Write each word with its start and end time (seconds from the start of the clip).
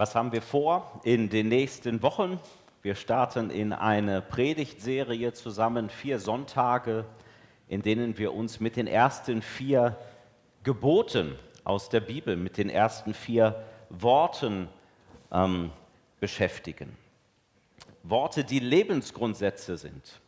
Was 0.00 0.14
haben 0.14 0.32
wir 0.32 0.40
vor 0.40 0.98
in 1.04 1.28
den 1.28 1.48
nächsten 1.48 2.00
Wochen? 2.02 2.40
Wir 2.80 2.94
starten 2.94 3.50
in 3.50 3.74
eine 3.74 4.22
Predigtserie 4.22 5.34
zusammen, 5.34 5.90
vier 5.90 6.18
Sonntage, 6.18 7.04
in 7.68 7.82
denen 7.82 8.16
wir 8.16 8.32
uns 8.32 8.60
mit 8.60 8.76
den 8.76 8.86
ersten 8.86 9.42
vier 9.42 9.98
Geboten 10.62 11.38
aus 11.64 11.90
der 11.90 12.00
Bibel, 12.00 12.36
mit 12.36 12.56
den 12.56 12.70
ersten 12.70 13.12
vier 13.12 13.62
Worten 13.90 14.70
ähm, 15.30 15.70
beschäftigen. 16.18 16.96
Worte, 18.02 18.42
die 18.42 18.60
Lebensgrundsätze 18.60 19.76
sind. 19.76 20.18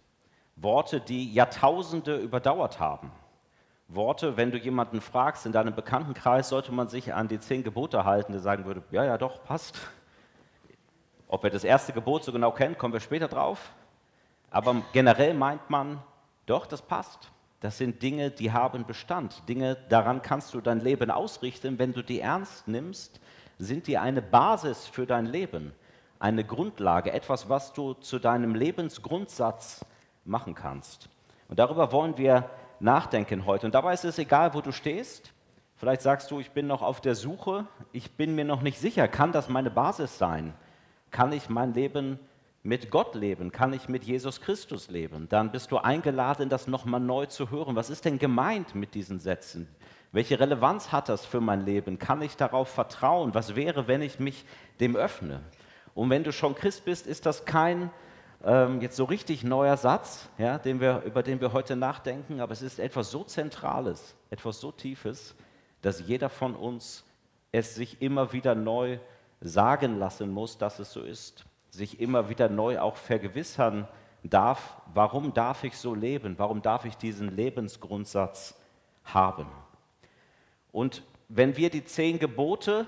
Worte, 0.55 1.01
die 1.01 1.33
Jahrtausende 1.33 2.19
überdauert 2.19 2.79
haben. 2.79 3.11
Worte, 3.89 4.37
wenn 4.37 4.51
du 4.51 4.59
jemanden 4.59 5.01
fragst 5.01 5.45
in 5.47 5.53
deinem 5.53 5.75
Bekanntenkreis, 5.75 6.49
sollte 6.49 6.73
man 6.73 6.89
sich 6.89 7.13
an 7.13 7.29
die 7.29 7.39
zehn 7.39 7.63
Gebote 7.63 8.05
halten, 8.05 8.33
der 8.33 8.41
sagen 8.41 8.65
würde, 8.65 8.83
ja, 8.91 9.05
ja, 9.05 9.19
doch, 9.19 9.45
passt. 9.45 9.79
Ob 11.29 11.45
er 11.45 11.51
das 11.51 11.65
erste 11.65 11.93
Gebot 11.93 12.25
so 12.25 12.33
genau 12.33 12.53
kennt, 12.53 12.79
kommen 12.79 12.93
wir 12.93 13.01
später 13.01 13.29
drauf. 13.29 13.73
Aber 14.51 14.83
generell 14.93 15.35
meint 15.35 15.71
man, 15.71 16.03
doch, 16.47 16.67
das 16.67 16.83
passt. 16.83 17.31
Das 17.61 17.79
sind 17.79 18.03
Dinge, 18.03 18.31
die 18.31 18.53
haben 18.53 18.87
Bestand. 18.87 19.49
Dinge, 19.49 19.77
daran 19.89 20.21
kannst 20.21 20.53
du 20.53 20.61
dein 20.61 20.81
Leben 20.81 21.11
ausrichten. 21.11 21.79
Wenn 21.79 21.93
du 21.93 22.03
die 22.03 22.21
ernst 22.21 22.67
nimmst, 22.67 23.21
sind 23.59 23.87
die 23.87 23.99
eine 23.99 24.21
Basis 24.21 24.87
für 24.87 25.07
dein 25.07 25.27
Leben, 25.27 25.73
eine 26.19 26.45
Grundlage, 26.45 27.13
etwas, 27.13 27.49
was 27.49 27.73
du 27.73 27.95
zu 27.95 28.19
deinem 28.19 28.55
Lebensgrundsatz 28.55 29.85
machen 30.25 30.55
kannst. 30.55 31.09
Und 31.49 31.59
darüber 31.59 31.93
wollen 31.93 32.19
wir 32.19 32.51
nachdenken 32.83 33.47
heute. 33.47 33.67
Und 33.67 33.75
dabei 33.75 33.95
ist 33.95 34.05
es 34.05 34.19
egal, 34.19 34.55
wo 34.55 34.61
du 34.61 34.73
stehst. 34.73 35.33
Vielleicht 35.77 36.03
sagst 36.03 36.31
du, 36.31 36.41
ich 36.41 36.51
bin 36.51 36.67
noch 36.67 36.83
auf 36.83 37.01
der 37.01 37.15
Suche, 37.15 37.67
ich 37.93 38.13
bin 38.13 38.35
mir 38.35 38.45
noch 38.45 38.63
nicht 38.63 38.79
sicher, 38.79 39.09
kann 39.09 39.33
das 39.33 39.49
meine 39.49 39.71
Basis 39.71 40.17
sein? 40.19 40.55
Kann 41.11 41.33
ich 41.33 41.49
mein 41.49 41.75
Leben 41.75 42.19
mit 42.63 42.91
Gott 42.91 43.15
leben? 43.15 43.51
Kann 43.51 43.73
ich 43.73 43.89
mit 43.89 44.05
Jesus 44.05 44.41
Christus 44.41 44.91
leben? 44.91 45.29
Dann 45.29 45.51
bist 45.51 45.73
du 45.73 45.79
eingeladen, 45.79 46.49
das 46.49 46.69
nochmal 46.69 47.01
neu 47.01 47.27
zu 47.27 47.51
hören. 47.51 47.75
Was 47.75 47.91
ist 47.91 48.05
denn 48.05 48.19
gemeint 48.19 48.75
mit 48.75 48.95
diesen 48.95 49.19
Sätzen? 49.19 49.69
Welche 50.13 50.39
Relevanz 50.39 50.93
hat 50.93 51.09
das 51.09 51.27
für 51.27 51.41
mein 51.41 51.65
Leben? 51.65 51.99
Kann 51.99 52.23
ich 52.23 52.37
darauf 52.37 52.69
vertrauen? 52.69 53.35
Was 53.35 53.57
wäre, 53.57 53.89
wenn 53.89 54.03
ich 54.03 54.21
mich 54.21 54.45
dem 54.79 54.95
öffne? 54.95 55.41
Und 55.95 56.11
wenn 56.11 56.23
du 56.23 56.33
schon 56.33 56.55
Christ 56.55 56.85
bist, 56.85 57.07
ist 57.07 57.27
das 57.27 57.45
kein 57.45 57.91
ähm, 58.45 58.81
jetzt 58.81 58.97
so 58.97 59.05
richtig 59.05 59.45
neuer 59.45 59.77
Satz, 59.77 60.29
ja, 60.39 60.59
den 60.59 60.81
wir, 60.81 61.03
über 61.05 61.23
den 61.23 61.41
wir 61.41 61.53
heute 61.53 61.77
nachdenken, 61.77 62.41
aber 62.41 62.53
es 62.53 62.63
ist 62.63 62.79
etwas 62.79 63.11
so 63.11 63.25
Zentrales, 63.25 64.15
etwas 64.31 64.61
so 64.61 64.73
Tiefes, 64.73 65.35
dass 65.81 66.01
jeder 66.01 66.29
von 66.29 66.55
uns 66.55 67.05
es 67.53 67.75
sich 67.75 68.01
immer 68.01 68.33
wieder 68.33 68.55
neu 68.55 68.99
sagen 69.41 69.99
lassen 69.99 70.31
muss, 70.31 70.59
dass 70.59 70.79
es 70.79 70.93
so 70.93 71.03
ist, 71.03 71.45
sich 71.71 72.01
immer 72.01 72.29
wieder 72.29 72.49
neu 72.49 72.79
auch 72.81 72.97
vergewissern 72.97 73.87
darf, 74.23 74.77
warum 74.95 75.35
darf 75.35 75.65
ich 75.65 75.77
so 75.77 75.95
leben, 75.95 76.39
warum 76.39 76.63
darf 76.63 76.85
ich 76.85 76.97
diesen 76.97 77.35
Lebensgrundsatz 77.35 78.55
haben. 79.05 79.47
Und 80.71 81.03
wenn 81.29 81.57
wir 81.57 81.71
die 81.71 81.85
zehn 81.85 82.19
Gebote 82.19 82.87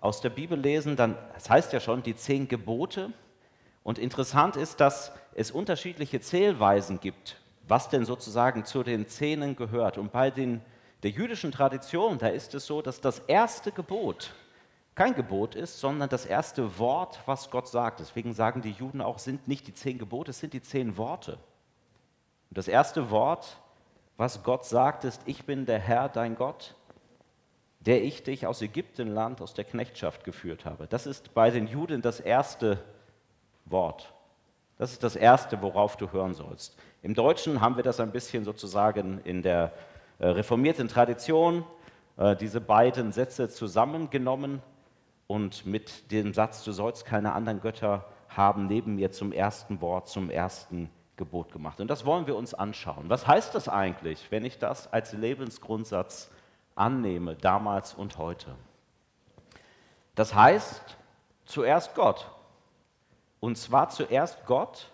aus 0.00 0.20
der 0.20 0.30
Bibel 0.30 0.58
lesen, 0.58 0.96
dann, 0.96 1.16
das 1.34 1.48
heißt 1.48 1.72
ja 1.72 1.80
schon, 1.80 2.02
die 2.02 2.14
zehn 2.14 2.46
Gebote, 2.46 3.12
und 3.86 4.00
interessant 4.00 4.56
ist, 4.56 4.80
dass 4.80 5.12
es 5.36 5.52
unterschiedliche 5.52 6.20
Zählweisen 6.20 6.98
gibt, 6.98 7.36
was 7.68 7.88
denn 7.88 8.04
sozusagen 8.04 8.64
zu 8.64 8.82
den 8.82 9.06
Zähnen 9.06 9.54
gehört. 9.54 9.96
Und 9.96 10.10
bei 10.10 10.32
den, 10.32 10.60
der 11.04 11.12
jüdischen 11.12 11.52
Tradition, 11.52 12.18
da 12.18 12.26
ist 12.26 12.52
es 12.56 12.66
so, 12.66 12.82
dass 12.82 13.00
das 13.00 13.20
erste 13.28 13.70
Gebot 13.70 14.34
kein 14.96 15.14
Gebot 15.14 15.54
ist, 15.54 15.78
sondern 15.78 16.08
das 16.08 16.26
erste 16.26 16.80
Wort, 16.80 17.20
was 17.26 17.48
Gott 17.48 17.68
sagt. 17.68 18.00
Deswegen 18.00 18.32
sagen 18.32 18.60
die 18.60 18.72
Juden 18.72 19.00
auch, 19.00 19.20
sind 19.20 19.46
nicht 19.46 19.68
die 19.68 19.74
zehn 19.74 19.98
Gebote, 19.98 20.32
es 20.32 20.40
sind 20.40 20.52
die 20.52 20.62
zehn 20.62 20.96
Worte. 20.96 21.34
Und 22.50 22.58
das 22.58 22.66
erste 22.66 23.12
Wort, 23.12 23.56
was 24.16 24.42
Gott 24.42 24.64
sagt, 24.64 25.04
ist, 25.04 25.22
ich 25.26 25.44
bin 25.44 25.64
der 25.64 25.78
Herr, 25.78 26.08
dein 26.08 26.34
Gott, 26.34 26.74
der 27.78 28.02
ich 28.02 28.24
dich 28.24 28.48
aus 28.48 28.62
Ägyptenland, 28.62 29.40
aus 29.40 29.54
der 29.54 29.64
Knechtschaft 29.64 30.24
geführt 30.24 30.64
habe. 30.64 30.88
Das 30.88 31.06
ist 31.06 31.34
bei 31.34 31.52
den 31.52 31.68
Juden 31.68 32.02
das 32.02 32.18
erste 32.18 32.70
Wort. 32.70 32.95
Das 34.78 34.92
ist 34.92 35.02
das 35.02 35.16
Erste, 35.16 35.60
worauf 35.62 35.96
du 35.96 36.12
hören 36.12 36.34
sollst. 36.34 36.76
Im 37.02 37.14
Deutschen 37.14 37.60
haben 37.60 37.76
wir 37.76 37.82
das 37.82 38.00
ein 38.00 38.12
bisschen 38.12 38.44
sozusagen 38.44 39.20
in 39.24 39.42
der 39.42 39.72
äh, 40.18 40.26
reformierten 40.26 40.88
Tradition, 40.88 41.64
äh, 42.16 42.36
diese 42.36 42.60
beiden 42.60 43.12
Sätze 43.12 43.48
zusammengenommen 43.48 44.62
und 45.26 45.66
mit 45.66 46.10
dem 46.10 46.34
Satz, 46.34 46.64
du 46.64 46.72
sollst 46.72 47.04
keine 47.04 47.32
anderen 47.32 47.60
Götter 47.60 48.04
haben, 48.28 48.66
neben 48.66 48.96
mir 48.96 49.10
zum 49.12 49.32
ersten 49.32 49.80
Wort, 49.80 50.08
zum 50.08 50.30
ersten 50.30 50.90
Gebot 51.16 51.52
gemacht. 51.52 51.80
Und 51.80 51.88
das 51.88 52.04
wollen 52.04 52.26
wir 52.26 52.36
uns 52.36 52.54
anschauen. 52.54 53.08
Was 53.08 53.26
heißt 53.26 53.54
das 53.54 53.68
eigentlich, 53.68 54.30
wenn 54.30 54.44
ich 54.44 54.58
das 54.58 54.92
als 54.92 55.12
Lebensgrundsatz 55.12 56.30
annehme, 56.74 57.34
damals 57.34 57.94
und 57.94 58.18
heute? 58.18 58.54
Das 60.14 60.34
heißt 60.34 60.96
zuerst 61.46 61.94
Gott. 61.94 62.30
Und 63.46 63.56
zwar 63.56 63.90
zuerst 63.90 64.44
Gott, 64.44 64.90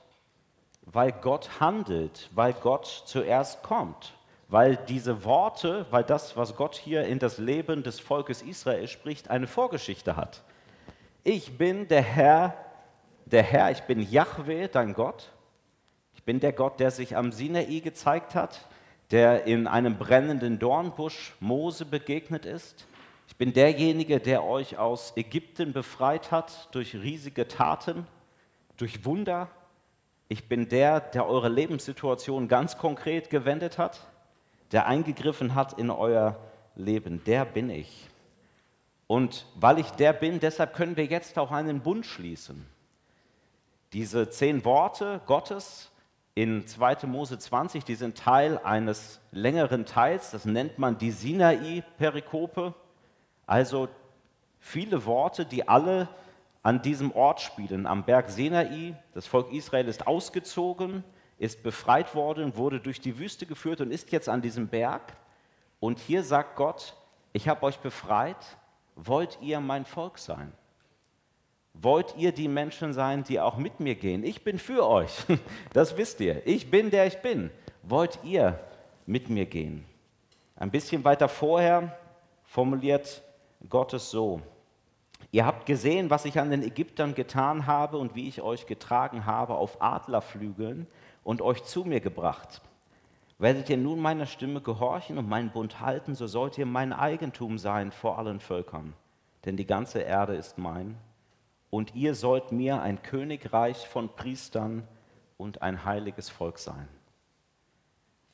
weil 0.82 1.10
Gott 1.10 1.58
handelt, 1.58 2.28
weil 2.34 2.52
Gott 2.52 3.04
zuerst 3.06 3.62
kommt, 3.62 4.12
weil 4.48 4.76
diese 4.76 5.24
Worte, 5.24 5.86
weil 5.88 6.04
das, 6.04 6.36
was 6.36 6.54
Gott 6.54 6.74
hier 6.74 7.06
in 7.06 7.18
das 7.18 7.38
Leben 7.38 7.82
des 7.82 7.98
Volkes 7.98 8.42
Israel 8.42 8.88
spricht, 8.88 9.30
eine 9.30 9.46
Vorgeschichte 9.46 10.16
hat. 10.16 10.42
Ich 11.24 11.56
bin 11.56 11.88
der 11.88 12.02
Herr, 12.02 12.54
der 13.24 13.42
Herr, 13.42 13.70
ich 13.70 13.84
bin 13.84 14.00
Yahweh, 14.02 14.68
dein 14.68 14.92
Gott. 14.92 15.32
Ich 16.14 16.22
bin 16.22 16.38
der 16.38 16.52
Gott, 16.52 16.78
der 16.78 16.90
sich 16.90 17.16
am 17.16 17.32
Sinai 17.32 17.80
gezeigt 17.80 18.34
hat, 18.34 18.66
der 19.12 19.46
in 19.46 19.66
einem 19.66 19.96
brennenden 19.96 20.58
Dornbusch 20.58 21.32
Mose 21.40 21.86
begegnet 21.86 22.44
ist. 22.44 22.86
Ich 23.28 23.36
bin 23.36 23.54
derjenige, 23.54 24.20
der 24.20 24.44
euch 24.44 24.76
aus 24.76 25.14
Ägypten 25.16 25.72
befreit 25.72 26.30
hat 26.30 26.68
durch 26.72 26.94
riesige 26.94 27.48
Taten 27.48 28.06
durch 28.82 29.04
Wunder. 29.04 29.48
Ich 30.26 30.48
bin 30.48 30.68
der, 30.68 30.98
der 30.98 31.28
eure 31.28 31.48
Lebenssituation 31.48 32.48
ganz 32.48 32.78
konkret 32.78 33.30
gewendet 33.30 33.78
hat, 33.78 34.08
der 34.72 34.86
eingegriffen 34.86 35.54
hat 35.54 35.78
in 35.78 35.88
euer 35.88 36.36
Leben. 36.74 37.22
Der 37.22 37.44
bin 37.44 37.70
ich. 37.70 38.10
Und 39.06 39.46
weil 39.54 39.78
ich 39.78 39.88
der 39.92 40.12
bin, 40.12 40.40
deshalb 40.40 40.74
können 40.74 40.96
wir 40.96 41.04
jetzt 41.04 41.38
auch 41.38 41.52
einen 41.52 41.78
Bund 41.82 42.06
schließen. 42.06 42.66
Diese 43.92 44.30
zehn 44.30 44.64
Worte 44.64 45.20
Gottes 45.26 45.92
in 46.34 46.66
2. 46.66 47.06
Mose 47.06 47.38
20, 47.38 47.84
die 47.84 47.94
sind 47.94 48.18
Teil 48.18 48.58
eines 48.64 49.20
längeren 49.30 49.86
Teils, 49.86 50.32
das 50.32 50.44
nennt 50.44 50.80
man 50.80 50.98
die 50.98 51.12
Sinai-Perikope. 51.12 52.74
Also 53.46 53.88
viele 54.58 55.06
Worte, 55.06 55.46
die 55.46 55.68
alle 55.68 56.08
an 56.62 56.82
diesem 56.82 57.12
Ort 57.12 57.40
spielen, 57.40 57.86
am 57.86 58.04
Berg 58.04 58.30
Sinai. 58.30 58.94
Das 59.14 59.26
Volk 59.26 59.52
Israel 59.52 59.88
ist 59.88 60.06
ausgezogen, 60.06 61.04
ist 61.38 61.62
befreit 61.62 62.14
worden, 62.14 62.56
wurde 62.56 62.80
durch 62.80 63.00
die 63.00 63.18
Wüste 63.18 63.46
geführt 63.46 63.80
und 63.80 63.90
ist 63.90 64.12
jetzt 64.12 64.28
an 64.28 64.42
diesem 64.42 64.68
Berg. 64.68 65.16
Und 65.80 65.98
hier 65.98 66.22
sagt 66.22 66.56
Gott, 66.56 66.94
ich 67.32 67.48
habe 67.48 67.64
euch 67.64 67.78
befreit, 67.78 68.56
wollt 68.94 69.38
ihr 69.40 69.60
mein 69.60 69.84
Volk 69.84 70.18
sein? 70.18 70.52
Wollt 71.74 72.14
ihr 72.16 72.32
die 72.32 72.48
Menschen 72.48 72.92
sein, 72.92 73.24
die 73.24 73.40
auch 73.40 73.56
mit 73.56 73.80
mir 73.80 73.94
gehen? 73.94 74.24
Ich 74.24 74.44
bin 74.44 74.58
für 74.58 74.86
euch, 74.86 75.24
das 75.72 75.96
wisst 75.96 76.20
ihr. 76.20 76.46
Ich 76.46 76.70
bin 76.70 76.90
der 76.90 77.06
ich 77.06 77.18
bin. 77.22 77.50
Wollt 77.82 78.18
ihr 78.22 78.60
mit 79.06 79.28
mir 79.30 79.46
gehen? 79.46 79.84
Ein 80.54 80.70
bisschen 80.70 81.02
weiter 81.02 81.28
vorher 81.28 81.98
formuliert 82.44 83.22
Gott 83.68 83.94
es 83.94 84.10
so. 84.10 84.42
Ihr 85.32 85.46
habt 85.46 85.64
gesehen, 85.64 86.10
was 86.10 86.26
ich 86.26 86.38
an 86.38 86.50
den 86.50 86.62
Ägyptern 86.62 87.14
getan 87.14 87.66
habe 87.66 87.96
und 87.96 88.14
wie 88.14 88.28
ich 88.28 88.42
euch 88.42 88.66
getragen 88.66 89.24
habe 89.24 89.54
auf 89.54 89.80
Adlerflügeln 89.80 90.86
und 91.24 91.40
euch 91.40 91.64
zu 91.64 91.84
mir 91.84 92.00
gebracht. 92.00 92.60
Werdet 93.38 93.70
ihr 93.70 93.78
nun 93.78 93.98
meiner 93.98 94.26
Stimme 94.26 94.60
gehorchen 94.60 95.16
und 95.16 95.30
meinen 95.30 95.50
Bund 95.50 95.80
halten, 95.80 96.14
so 96.14 96.26
sollt 96.26 96.58
ihr 96.58 96.66
mein 96.66 96.92
Eigentum 96.92 97.56
sein 97.56 97.92
vor 97.92 98.18
allen 98.18 98.40
Völkern, 98.40 98.92
denn 99.46 99.56
die 99.56 99.66
ganze 99.66 100.00
Erde 100.00 100.34
ist 100.34 100.58
mein. 100.58 100.98
Und 101.70 101.94
ihr 101.94 102.14
sollt 102.14 102.52
mir 102.52 102.82
ein 102.82 103.02
Königreich 103.02 103.88
von 103.88 104.14
Priestern 104.14 104.86
und 105.38 105.62
ein 105.62 105.86
heiliges 105.86 106.28
Volk 106.28 106.58
sein. 106.58 106.86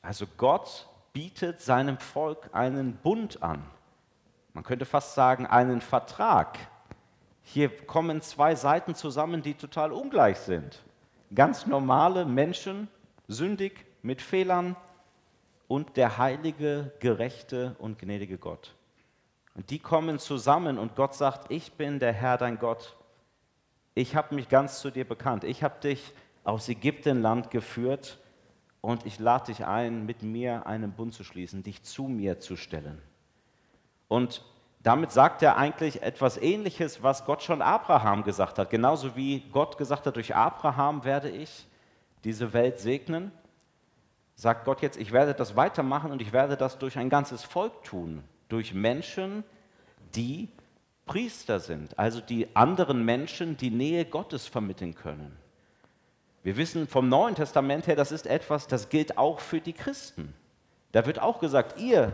Also 0.01 0.25
Gott 0.35 0.89
bietet 1.13 1.61
seinem 1.61 1.97
Volk 1.97 2.49
einen 2.51 2.97
Bund 2.97 3.41
an. 3.41 3.63
Man 4.53 4.65
könnte 4.65 4.85
fast 4.85 5.15
sagen, 5.15 5.45
einen 5.45 5.79
Vertrag, 5.79 6.59
hier 7.51 7.69
kommen 7.69 8.21
zwei 8.21 8.53
Seiten 8.53 8.93
zusammen, 8.93 9.41
die 9.41 9.55
total 9.55 9.91
ungleich 9.91 10.37
sind. 10.37 10.83
Ganz 11.33 11.65
normale 11.65 12.25
Menschen, 12.25 12.87
sündig, 13.27 13.85
mit 14.03 14.21
Fehlern 14.21 14.75
und 15.67 15.97
der 15.97 16.19
heilige, 16.19 16.91
gerechte 16.99 17.75
und 17.79 17.97
gnädige 17.97 18.37
Gott. 18.37 18.75
Und 19.55 19.71
die 19.71 19.79
kommen 19.79 20.19
zusammen 20.19 20.77
und 20.77 20.95
Gott 20.95 21.15
sagt, 21.15 21.51
ich 21.51 21.73
bin 21.73 21.99
der 21.99 22.13
Herr 22.13 22.37
dein 22.37 22.59
Gott. 22.59 22.95
Ich 23.95 24.15
habe 24.15 24.35
mich 24.35 24.47
ganz 24.47 24.79
zu 24.79 24.91
dir 24.91 25.07
bekannt. 25.07 25.43
Ich 25.43 25.63
habe 25.63 25.79
dich 25.81 26.13
aus 26.43 26.69
Ägyptenland 26.69 27.49
geführt 27.49 28.19
und 28.81 29.07
ich 29.07 29.17
lade 29.17 29.47
dich 29.47 29.65
ein, 29.65 30.05
mit 30.05 30.21
mir 30.21 30.67
einen 30.67 30.91
Bund 30.91 31.15
zu 31.15 31.23
schließen, 31.23 31.63
dich 31.63 31.81
zu 31.81 32.03
mir 32.03 32.39
zu 32.39 32.55
stellen. 32.55 33.01
Und 34.07 34.43
damit 34.81 35.11
sagt 35.11 35.41
er 35.41 35.57
eigentlich 35.57 36.01
etwas 36.03 36.37
Ähnliches, 36.37 37.03
was 37.03 37.25
Gott 37.25 37.43
schon 37.43 37.61
Abraham 37.61 38.23
gesagt 38.23 38.57
hat. 38.57 38.69
Genauso 38.69 39.15
wie 39.15 39.41
Gott 39.51 39.77
gesagt 39.77 40.05
hat, 40.05 40.15
durch 40.15 40.35
Abraham 40.35 41.03
werde 41.03 41.29
ich 41.29 41.67
diese 42.23 42.53
Welt 42.53 42.79
segnen, 42.79 43.31
sagt 44.35 44.63
Gott 44.63 44.81
jetzt, 44.81 44.97
ich 44.97 45.11
werde 45.11 45.33
das 45.33 45.57
weitermachen 45.57 46.11
und 46.11 46.21
ich 46.21 46.31
werde 46.31 46.55
das 46.55 46.77
durch 46.77 46.97
ein 46.97 47.09
ganzes 47.09 47.43
Volk 47.43 47.83
tun, 47.83 48.23
durch 48.47 48.73
Menschen, 48.73 49.43
die 50.15 50.47
Priester 51.05 51.59
sind, 51.59 51.99
also 51.99 52.21
die 52.21 52.55
anderen 52.55 53.03
Menschen 53.03 53.57
die 53.57 53.71
Nähe 53.71 54.05
Gottes 54.05 54.47
vermitteln 54.47 54.95
können. 54.95 55.35
Wir 56.41 56.55
wissen 56.55 56.87
vom 56.87 57.09
Neuen 57.09 57.35
Testament 57.35 57.87
her, 57.87 57.97
das 57.97 58.13
ist 58.13 58.27
etwas, 58.27 58.67
das 58.67 58.89
gilt 58.89 59.17
auch 59.17 59.41
für 59.41 59.59
die 59.59 59.73
Christen. 59.73 60.33
Da 60.93 61.05
wird 61.05 61.19
auch 61.19 61.39
gesagt, 61.39 61.79
ihr, 61.79 62.13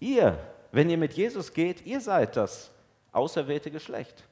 ihr, 0.00 0.38
wenn 0.74 0.90
ihr 0.90 0.98
mit 0.98 1.12
Jesus 1.12 1.52
geht, 1.52 1.86
ihr 1.86 2.00
seid 2.00 2.36
das 2.36 2.72
auserwählte 3.12 3.70
Geschlecht. 3.70 4.24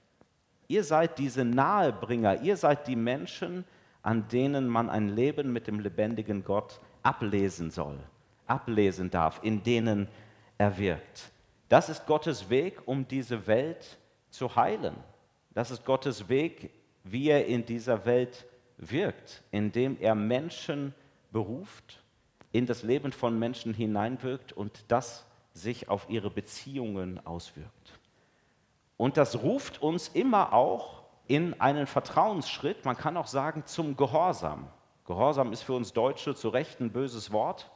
Ihr 0.67 0.83
seid 0.83 1.19
diese 1.19 1.45
Nahebringer, 1.45 2.43
ihr 2.43 2.57
seid 2.57 2.89
die 2.89 2.97
Menschen, 2.97 3.65
an 4.03 4.27
denen 4.27 4.67
man 4.67 4.91
ein 4.91 5.09
Leben 5.09 5.53
mit 5.53 5.69
dem 5.69 5.79
lebendigen 5.79 6.45
Gott 6.45 6.81
ablesen 7.05 7.71
soll, 7.71 7.99
ablesen 8.47 9.09
darf, 9.09 9.39
in 9.45 9.63
denen 9.63 10.09
er 10.59 10.77
wirkt. 10.79 11.31
Das 11.69 11.89
ist 11.89 12.07
Gottes 12.07 12.51
Weg, 12.51 12.81
um 12.87 13.07
diese 13.07 13.47
Welt 13.47 13.99
zu 14.31 14.57
heilen. 14.57 14.97
Das 15.55 15.71
ist 15.71 15.85
Gottes 15.85 16.29
Weg, 16.29 16.71
wie 17.05 17.29
er 17.29 17.47
in 17.47 17.65
dieser 17.65 18.05
Welt 18.05 18.47
wirkt, 18.79 19.43
indem 19.53 19.97
er 20.01 20.17
Menschen 20.17 20.93
beruft, 21.31 22.03
in 22.51 22.67
das 22.67 22.83
Leben 22.83 23.13
von 23.13 23.39
Menschen 23.39 23.75
hineinwirkt 23.75 24.53
und 24.53 24.85
das 24.89 25.25
sich 25.53 25.89
auf 25.89 26.09
ihre 26.09 26.31
Beziehungen 26.31 27.25
auswirkt. 27.27 27.99
Und 28.97 29.17
das 29.17 29.43
ruft 29.43 29.83
uns 29.83 30.09
immer 30.09 30.53
auch 30.53 31.03
in 31.27 31.61
einen 31.61 31.87
Vertrauensschritt, 31.87 32.85
man 32.85 32.97
kann 32.97 33.17
auch 33.17 33.27
sagen 33.27 33.65
zum 33.67 33.97
Gehorsam. 33.97 34.69
Gehorsam 35.05 35.53
ist 35.53 35.63
für 35.63 35.73
uns 35.73 35.93
Deutsche 35.93 36.35
zu 36.35 36.49
Recht 36.49 36.81
ein 36.81 36.93
böses 36.93 37.33
Wort, 37.33 37.71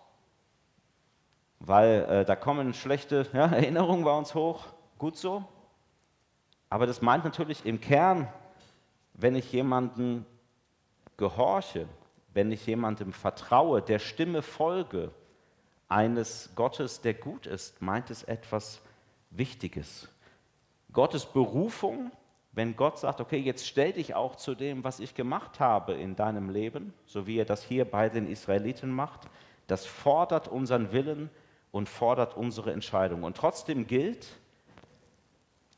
weil 1.59 2.05
äh, 2.05 2.25
da 2.25 2.37
kommen 2.37 2.75
schlechte 2.75 3.27
ja, 3.33 3.47
Erinnerungen 3.53 4.05
bei 4.05 4.17
uns 4.17 4.35
hoch, 4.35 4.67
gut 4.99 5.17
so. 5.17 5.45
Aber 6.69 6.87
das 6.87 7.03
meint 7.03 7.25
natürlich 7.25 7.65
im 7.65 7.81
Kern, 7.81 8.29
wenn 9.15 9.35
ich 9.35 9.51
jemanden 9.53 10.27
gehorche, 11.17 11.89
wenn 12.35 12.53
ich 12.53 12.67
jemandem 12.67 13.13
vertraue, 13.13 13.81
der 13.81 13.99
Stimme 13.99 14.43
folge, 14.43 15.11
eines 15.89 16.51
Gottes, 16.55 17.01
der 17.01 17.15
gut 17.15 17.47
ist, 17.47 17.81
meint 17.81 18.11
es 18.11 18.23
etwas 18.25 18.81
Wichtiges. 19.31 20.09
Gottes 20.93 21.27
Berufung, 21.27 22.11
wenn 22.53 22.77
Gott 22.77 22.99
sagt, 22.99 23.21
okay, 23.21 23.39
jetzt 23.39 23.67
stell 23.67 23.93
dich 23.93 24.15
auch 24.15 24.37
zu 24.37 24.55
dem, 24.55 24.83
was 24.83 24.99
ich 24.99 25.15
gemacht 25.15 25.61
habe 25.61 25.93
in 25.95 26.17
deinem 26.17 26.51
Leben, 26.51 26.95
so 27.07 27.27
wie 27.27 27.39
er 27.39 27.45
das 27.45 27.63
hier 27.63 27.85
bei 27.85 28.09
den 28.09 28.27
Israeliten 28.27 28.91
macht, 28.91 29.29
das 29.67 29.85
fordert 29.85 30.49
unseren 30.49 30.93
Willen 30.93 31.31
und 31.71 31.89
fordert 31.89 32.37
unsere 32.37 32.73
Entscheidung. 32.73 33.25
Und 33.25 33.37
trotzdem 33.37 33.87
gilt 33.87 34.27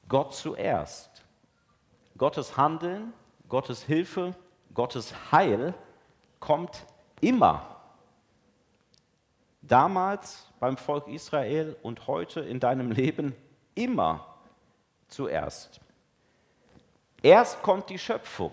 Gott 0.08 0.34
zuerst. 0.34 1.24
Gottes 2.16 2.56
Handeln, 2.56 3.12
Gottes 3.48 3.82
Hilfe, 3.82 4.34
Gottes 4.74 5.32
Heil 5.32 5.74
kommt 6.38 6.84
immer 7.20 7.77
damals 9.68 10.48
beim 10.60 10.76
Volk 10.76 11.06
Israel 11.08 11.76
und 11.82 12.06
heute 12.06 12.40
in 12.40 12.60
deinem 12.60 12.90
Leben 12.90 13.34
immer 13.74 14.26
zuerst. 15.08 15.80
Erst 17.22 17.62
kommt 17.62 17.90
die 17.90 17.98
Schöpfung. 17.98 18.52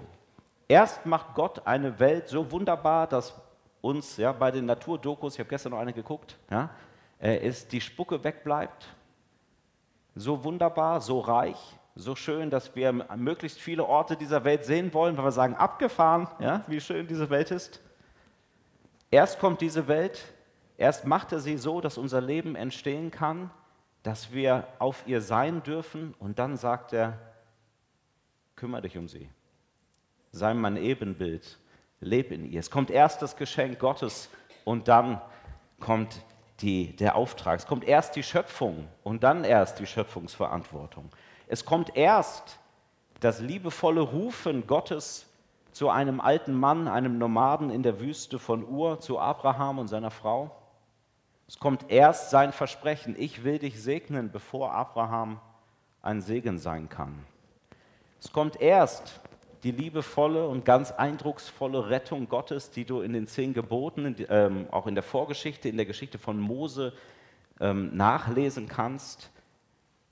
Erst 0.68 1.06
macht 1.06 1.36
Gott 1.36 1.66
eine 1.66 2.00
Welt 2.00 2.28
so 2.28 2.52
wunderbar, 2.52 3.08
dass 3.08 3.34
uns 3.82 4.18
ja, 4.18 4.32
bei 4.32 4.50
den 4.50 4.66
Naturdokus, 4.66 5.36
ich 5.36 5.40
habe 5.40 5.50
gestern 5.50 5.74
noch 5.74 5.80
eine 5.80 5.94
geguckt, 5.94 6.38
ja, 6.50 6.70
äh, 7.22 7.48
ist 7.48 7.72
die 7.72 7.82
Spucke 7.82 8.24
wegbleibt. 8.24 8.88
So 10.16 10.44
wunderbar, 10.44 11.02
so 11.02 11.20
reich, 11.20 11.58
so 11.96 12.16
schön, 12.16 12.50
dass 12.50 12.76
wir 12.76 12.92
möglichst 12.94 13.60
viele 13.60 13.86
Orte 13.86 14.16
dieser 14.16 14.44
Welt 14.44 14.66
sehen 14.66 14.94
wollen, 14.94 15.18
weil 15.18 15.26
wir 15.26 15.32
sagen, 15.32 15.56
abgefahren, 15.56 16.28
ja, 16.40 16.64
wie 16.68 16.82
schön 16.82 17.08
diese 17.08 17.30
Welt 17.30 17.52
ist. 17.52 17.82
Erst 19.12 19.40
kommt 19.40 19.62
diese 19.62 19.88
Welt, 19.88 20.34
Erst 20.78 21.06
macht 21.06 21.32
er 21.32 21.40
sie 21.40 21.58
so, 21.58 21.82
dass 21.82 21.98
unser 21.98 22.22
Leben 22.22 22.56
entstehen 22.56 23.12
kann, 23.12 23.50
dass 24.04 24.34
wir 24.34 24.68
auf 24.80 25.04
ihr 25.08 25.22
sein 25.22 25.64
dürfen 25.64 26.14
und 26.20 26.38
dann 26.38 26.58
sagt 26.58 26.94
er, 26.94 27.18
kümmere 28.56 28.84
dich 28.84 28.98
um 28.98 29.08
sie. 29.08 29.30
Sei 30.32 30.54
mein 30.54 30.78
Ebenbild, 30.78 31.58
leb 32.02 32.32
in 32.32 32.46
ihr. 32.52 32.60
Es 32.60 32.70
kommt 32.70 32.92
erst 32.92 33.22
das 33.22 33.36
Geschenk 33.38 33.80
Gottes 33.80 34.30
und 34.64 34.88
dann 34.88 35.22
kommt 35.80 36.22
die, 36.60 36.96
der 36.96 37.16
Auftrag. 37.16 37.60
Es 37.60 37.68
kommt 37.68 37.84
erst 37.86 38.16
die 38.16 38.24
Schöpfung 38.24 38.88
und 39.04 39.24
dann 39.24 39.44
erst 39.44 39.80
die 39.80 39.88
Schöpfungsverantwortung. 39.88 41.10
Es 41.48 41.66
kommt 41.66 41.96
erst 41.96 42.60
das 43.20 43.40
liebevolle 43.40 44.02
Rufen 44.02 44.68
Gottes 44.68 45.26
zu 45.72 45.90
einem 45.90 46.22
alten 46.22 46.54
Mann, 46.54 46.88
einem 46.88 47.18
Nomaden 47.18 47.70
in 47.70 47.84
der 47.84 48.00
Wüste 48.00 48.40
von 48.40 48.66
Ur, 48.68 49.00
zu 49.00 49.20
Abraham 49.20 49.80
und 49.80 49.88
seiner 49.88 50.12
Frau. 50.12 50.52
Es 51.48 51.60
kommt 51.60 51.92
erst 51.92 52.32
sein 52.32 52.52
Versprechen, 52.52 53.16
ich 53.18 53.44
will 53.44 53.60
dich 53.60 53.82
segnen, 53.82 54.32
bevor 54.32 54.74
Abraham 54.74 55.40
ein 56.02 56.22
Segen 56.22 56.58
sein 56.58 56.90
kann. 56.90 57.24
Es 58.20 58.32
kommt 58.32 58.60
erst 58.60 59.22
die 59.64 59.72
liebevolle 59.72 60.48
und 60.48 60.66
ganz 60.66 60.92
eindrucksvolle 60.92 61.90
Rettung 61.90 62.30
Gottes, 62.30 62.72
die 62.72 62.86
du 62.86 63.02
in 63.02 63.14
den 63.14 63.28
zehn 63.28 63.54
Geboten, 63.54 64.16
ähm, 64.30 64.68
auch 64.72 64.88
in 64.88 64.96
der 64.96 65.04
Vorgeschichte, 65.04 65.70
in 65.70 65.78
der 65.78 65.86
Geschichte 65.86 66.18
von 66.18 66.40
Mose 66.40 66.94
ähm, 67.60 67.96
nachlesen 67.96 68.68
kannst. 68.68 69.32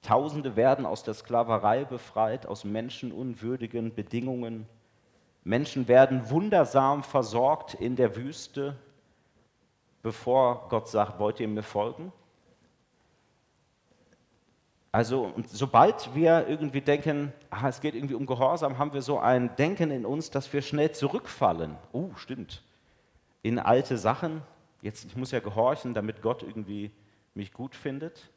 Tausende 0.02 0.56
werden 0.56 0.86
aus 0.86 1.04
der 1.04 1.14
Sklaverei 1.14 1.86
befreit, 1.86 2.46
aus 2.46 2.64
menschenunwürdigen 2.64 3.94
Bedingungen. 3.96 4.68
Menschen 5.44 5.88
werden 5.88 6.30
wundersam 6.30 7.04
versorgt 7.04 7.74
in 7.74 7.96
der 7.96 8.16
Wüste 8.16 8.76
bevor 10.04 10.68
Gott 10.70 10.88
sagt, 10.88 11.18
wollt 11.18 11.40
ihr 11.40 11.48
mir 11.48 11.64
folgen? 11.64 12.12
Also, 14.92 15.34
sobald 15.48 16.14
wir 16.14 16.48
irgendwie 16.48 16.82
denken, 16.82 17.34
ach, 17.50 17.64
es 17.64 17.82
geht 17.82 17.96
irgendwie 17.96 18.14
um 18.14 18.28
Gehorsam, 18.28 18.78
haben 18.78 18.94
wir 18.94 19.02
so 19.02 19.18
ein 19.18 19.56
Denken 19.56 19.90
in 19.90 20.06
uns, 20.06 20.30
dass 20.30 20.54
wir 20.54 20.62
schnell 20.62 20.92
zurückfallen. 20.92 21.76
Oh, 21.94 22.12
stimmt. 22.16 22.62
In 23.42 23.58
alte 23.58 23.98
Sachen. 23.98 24.44
Jetzt, 24.84 25.06
ich 25.06 25.16
muss 25.16 25.32
ja 25.32 25.40
gehorchen, 25.40 25.96
damit 25.96 26.22
Gott 26.22 26.44
irgendwie 26.44 26.92
mich 27.34 27.54
gut 27.54 27.74
findet. 27.74 28.30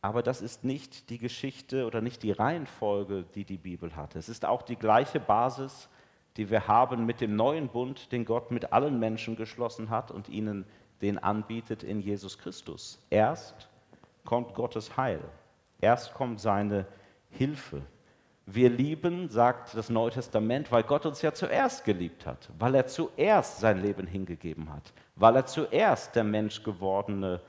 Aber 0.00 0.22
das 0.22 0.42
ist 0.42 0.62
nicht 0.62 1.10
die 1.10 1.18
Geschichte 1.18 1.86
oder 1.86 2.00
nicht 2.00 2.22
die 2.22 2.32
Reihenfolge, 2.32 3.24
die 3.34 3.44
die 3.44 3.58
Bibel 3.58 3.96
hat. 3.96 4.14
Es 4.14 4.28
ist 4.28 4.44
auch 4.44 4.62
die 4.62 4.76
gleiche 4.76 5.18
Basis, 5.18 5.88
die 6.36 6.50
wir 6.50 6.68
haben 6.68 7.04
mit 7.04 7.20
dem 7.20 7.34
neuen 7.34 7.68
Bund, 7.68 8.12
den 8.12 8.24
Gott 8.24 8.52
mit 8.52 8.72
allen 8.72 9.00
Menschen 9.00 9.34
geschlossen 9.34 9.90
hat 9.90 10.12
und 10.12 10.28
ihnen 10.28 10.64
den 11.02 11.18
anbietet 11.18 11.82
in 11.82 12.00
Jesus 12.00 12.38
Christus. 12.38 12.98
Erst 13.10 13.68
kommt 14.24 14.54
Gottes 14.54 14.96
Heil, 14.96 15.20
erst 15.80 16.14
kommt 16.14 16.40
seine 16.40 16.86
Hilfe. 17.30 17.82
Wir 18.46 18.68
lieben, 18.68 19.28
sagt 19.28 19.76
das 19.76 19.90
Neue 19.90 20.10
Testament, 20.10 20.72
weil 20.72 20.82
Gott 20.82 21.06
uns 21.06 21.22
ja 21.22 21.32
zuerst 21.32 21.84
geliebt 21.84 22.26
hat, 22.26 22.50
weil 22.58 22.74
er 22.74 22.86
zuerst 22.86 23.60
sein 23.60 23.80
Leben 23.80 24.06
hingegeben 24.06 24.72
hat, 24.72 24.92
weil 25.14 25.36
er 25.36 25.46
zuerst 25.46 26.16
der 26.16 26.24
Mensch 26.24 26.62
gewordene 26.62 27.40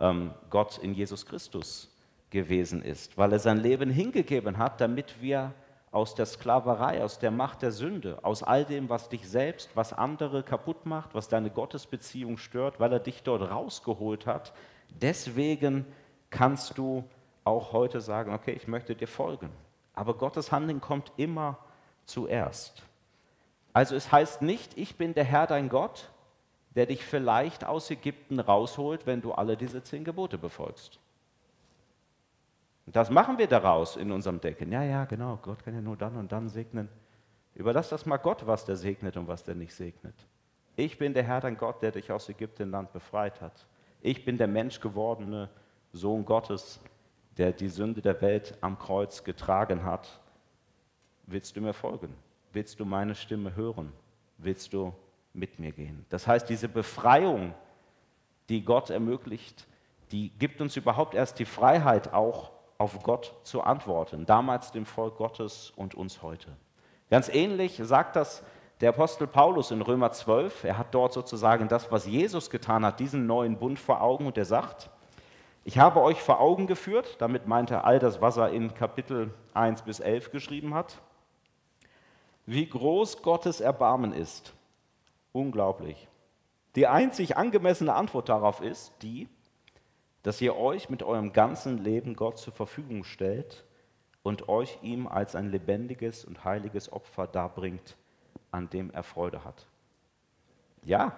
ähm, 0.00 0.32
Gott 0.50 0.78
in 0.78 0.92
Jesus 0.92 1.24
Christus 1.24 1.90
gewesen 2.30 2.82
ist, 2.82 3.16
weil 3.16 3.32
er 3.32 3.38
sein 3.38 3.58
Leben 3.58 3.90
hingegeben 3.90 4.58
hat, 4.58 4.80
damit 4.80 5.22
wir 5.22 5.54
aus 5.90 6.14
der 6.14 6.26
Sklaverei, 6.26 7.02
aus 7.02 7.18
der 7.18 7.30
Macht 7.30 7.62
der 7.62 7.72
Sünde, 7.72 8.18
aus 8.22 8.42
all 8.42 8.64
dem, 8.64 8.88
was 8.88 9.08
dich 9.08 9.28
selbst, 9.28 9.70
was 9.74 9.92
andere 9.92 10.42
kaputt 10.42 10.86
macht, 10.86 11.14
was 11.14 11.28
deine 11.28 11.50
Gottesbeziehung 11.50 12.36
stört, 12.36 12.78
weil 12.78 12.92
er 12.92 13.00
dich 13.00 13.22
dort 13.22 13.50
rausgeholt 13.50 14.26
hat. 14.26 14.52
Deswegen 15.00 15.86
kannst 16.30 16.76
du 16.76 17.04
auch 17.44 17.72
heute 17.72 18.00
sagen, 18.00 18.34
okay, 18.34 18.52
ich 18.52 18.68
möchte 18.68 18.94
dir 18.94 19.08
folgen. 19.08 19.50
Aber 19.94 20.14
Gottes 20.14 20.52
Handeln 20.52 20.80
kommt 20.80 21.12
immer 21.16 21.58
zuerst. 22.04 22.82
Also 23.72 23.96
es 23.96 24.12
heißt 24.12 24.42
nicht, 24.42 24.76
ich 24.76 24.96
bin 24.96 25.14
der 25.14 25.24
Herr 25.24 25.46
dein 25.46 25.68
Gott, 25.68 26.10
der 26.74 26.86
dich 26.86 27.04
vielleicht 27.04 27.64
aus 27.64 27.90
Ägypten 27.90 28.40
rausholt, 28.40 29.06
wenn 29.06 29.22
du 29.22 29.32
alle 29.32 29.56
diese 29.56 29.82
zehn 29.82 30.04
Gebote 30.04 30.38
befolgst. 30.38 31.00
Und 32.88 32.96
das 32.96 33.10
machen 33.10 33.36
wir 33.36 33.46
daraus 33.46 33.96
in 33.96 34.10
unserem 34.10 34.40
Denken. 34.40 34.72
Ja, 34.72 34.82
ja, 34.82 35.04
genau, 35.04 35.38
Gott 35.42 35.62
kann 35.62 35.74
ja 35.74 35.82
nur 35.82 35.98
dann 35.98 36.16
und 36.16 36.32
dann 36.32 36.48
segnen. 36.48 36.88
Überlass 37.54 37.90
das 37.90 38.06
mal 38.06 38.16
Gott, 38.16 38.46
was 38.46 38.64
der 38.64 38.76
segnet 38.76 39.18
und 39.18 39.28
was 39.28 39.44
der 39.44 39.54
nicht 39.54 39.74
segnet. 39.74 40.14
Ich 40.74 40.96
bin 40.96 41.12
der 41.12 41.22
Herr, 41.22 41.42
dein 41.42 41.58
Gott, 41.58 41.82
der 41.82 41.90
dich 41.90 42.10
aus 42.10 42.30
Ägyptenland 42.30 42.90
befreit 42.94 43.42
hat. 43.42 43.66
Ich 44.00 44.24
bin 44.24 44.38
der 44.38 44.46
menschgewordene 44.46 45.50
Sohn 45.92 46.24
Gottes, 46.24 46.80
der 47.36 47.52
die 47.52 47.68
Sünde 47.68 48.00
der 48.00 48.22
Welt 48.22 48.56
am 48.62 48.78
Kreuz 48.78 49.22
getragen 49.22 49.84
hat. 49.84 50.08
Willst 51.26 51.56
du 51.56 51.60
mir 51.60 51.74
folgen? 51.74 52.14
Willst 52.54 52.80
du 52.80 52.86
meine 52.86 53.14
Stimme 53.14 53.54
hören? 53.54 53.92
Willst 54.38 54.72
du 54.72 54.94
mit 55.34 55.58
mir 55.58 55.72
gehen? 55.72 56.06
Das 56.08 56.26
heißt, 56.26 56.48
diese 56.48 56.70
Befreiung, 56.70 57.52
die 58.48 58.64
Gott 58.64 58.88
ermöglicht, 58.88 59.66
die 60.10 60.30
gibt 60.30 60.62
uns 60.62 60.74
überhaupt 60.74 61.12
erst 61.12 61.38
die 61.38 61.44
Freiheit, 61.44 62.14
auch 62.14 62.56
auf 62.78 63.02
Gott 63.02 63.34
zu 63.42 63.62
antworten. 63.62 64.24
Damals 64.24 64.70
dem 64.70 64.86
Volk 64.86 65.16
Gottes 65.16 65.72
und 65.74 65.96
uns 65.96 66.22
heute. 66.22 66.56
Ganz 67.10 67.28
ähnlich 67.28 67.80
sagt 67.82 68.14
das 68.14 68.44
der 68.80 68.90
Apostel 68.90 69.26
Paulus 69.26 69.72
in 69.72 69.82
Römer 69.82 70.12
12. 70.12 70.62
Er 70.62 70.78
hat 70.78 70.94
dort 70.94 71.12
sozusagen 71.12 71.66
das, 71.66 71.90
was 71.90 72.06
Jesus 72.06 72.50
getan 72.50 72.84
hat, 72.84 73.00
diesen 73.00 73.26
neuen 73.26 73.58
Bund 73.58 73.80
vor 73.80 74.00
Augen 74.00 74.26
und 74.26 74.38
er 74.38 74.44
sagt, 74.44 74.90
ich 75.64 75.78
habe 75.78 76.00
euch 76.00 76.22
vor 76.22 76.40
Augen 76.40 76.68
geführt, 76.68 77.16
damit 77.18 77.48
meint 77.48 77.72
er 77.72 77.84
all 77.84 77.98
das, 77.98 78.20
was 78.20 78.36
er 78.36 78.50
in 78.50 78.72
Kapitel 78.74 79.34
1 79.54 79.82
bis 79.82 79.98
11 79.98 80.30
geschrieben 80.30 80.74
hat, 80.74 81.00
wie 82.46 82.68
groß 82.68 83.22
Gottes 83.22 83.60
Erbarmen 83.60 84.12
ist. 84.12 84.54
Unglaublich. 85.32 86.08
Die 86.76 86.86
einzig 86.86 87.36
angemessene 87.36 87.92
Antwort 87.92 88.28
darauf 88.28 88.60
ist 88.60 88.92
die, 89.02 89.28
dass 90.22 90.40
ihr 90.40 90.56
euch 90.56 90.90
mit 90.90 91.02
eurem 91.02 91.32
ganzen 91.32 91.78
Leben 91.78 92.16
Gott 92.16 92.38
zur 92.38 92.52
Verfügung 92.52 93.04
stellt 93.04 93.64
und 94.22 94.48
euch 94.48 94.78
ihm 94.82 95.06
als 95.06 95.34
ein 95.34 95.50
lebendiges 95.50 96.24
und 96.24 96.44
heiliges 96.44 96.92
Opfer 96.92 97.26
darbringt, 97.26 97.96
an 98.50 98.68
dem 98.68 98.90
er 98.90 99.02
Freude 99.02 99.44
hat. 99.44 99.66
Ja, 100.82 101.12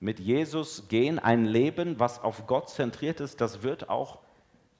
mit 0.00 0.20
Jesus 0.20 0.88
gehen 0.88 1.18
ein 1.18 1.44
Leben, 1.44 1.98
was 1.98 2.22
auf 2.22 2.46
Gott 2.46 2.68
zentriert 2.68 3.20
ist, 3.20 3.40
das 3.40 3.62
wird 3.62 3.88
auch 3.88 4.18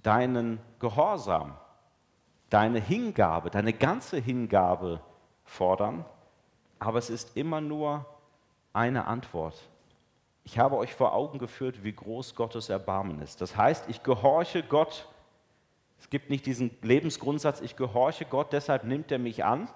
deinen 0.03 0.61
Gehorsam, 0.81 1.57
deine 2.51 2.79
Hingabe, 2.79 3.51
deine 3.51 3.73
ganze 3.73 4.19
Hingabe 4.19 5.01
fordern. 5.45 6.05
Aber 6.79 6.99
es 6.99 7.09
ist 7.11 7.37
immer 7.37 7.61
nur 7.61 8.05
eine 8.73 9.07
Antwort. 9.07 9.55
Ich 10.45 10.59
habe 10.59 10.77
euch 10.77 10.95
vor 10.95 11.15
Augen 11.15 11.39
geführt, 11.39 11.83
wie 11.83 11.93
groß 11.93 12.35
Gottes 12.35 12.69
Erbarmen 12.69 13.21
ist. 13.23 13.41
Das 13.41 13.57
heißt, 13.57 13.89
ich 13.89 14.03
gehorche 14.03 14.63
Gott. 14.63 15.09
Es 15.99 16.11
gibt 16.11 16.29
nicht 16.29 16.45
diesen 16.45 16.77
Lebensgrundsatz, 16.83 17.63
ich 17.63 17.77
gehorche 17.77 18.27
Gott, 18.27 18.53
deshalb 18.53 18.85
nimmt 18.85 19.11
er 19.11 19.19
mich 19.19 19.43
an, 19.43 19.69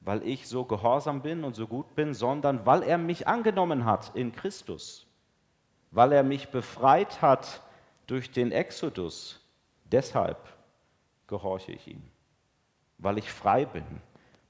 weil 0.00 0.22
ich 0.22 0.46
so 0.46 0.64
gehorsam 0.64 1.20
bin 1.22 1.42
und 1.42 1.56
so 1.56 1.66
gut 1.66 1.96
bin, 1.96 2.14
sondern 2.14 2.64
weil 2.64 2.84
er 2.84 2.96
mich 2.96 3.26
angenommen 3.26 3.84
hat 3.84 4.14
in 4.14 4.30
Christus, 4.30 5.04
weil 5.90 6.12
er 6.12 6.22
mich 6.22 6.50
befreit 6.50 7.22
hat 7.22 7.60
durch 8.06 8.30
den 8.30 8.52
Exodus. 8.52 9.40
Deshalb 9.90 10.38
gehorche 11.26 11.72
ich 11.72 11.88
ihm, 11.88 12.02
weil 12.98 13.18
ich 13.18 13.32
frei 13.32 13.64
bin, 13.64 13.84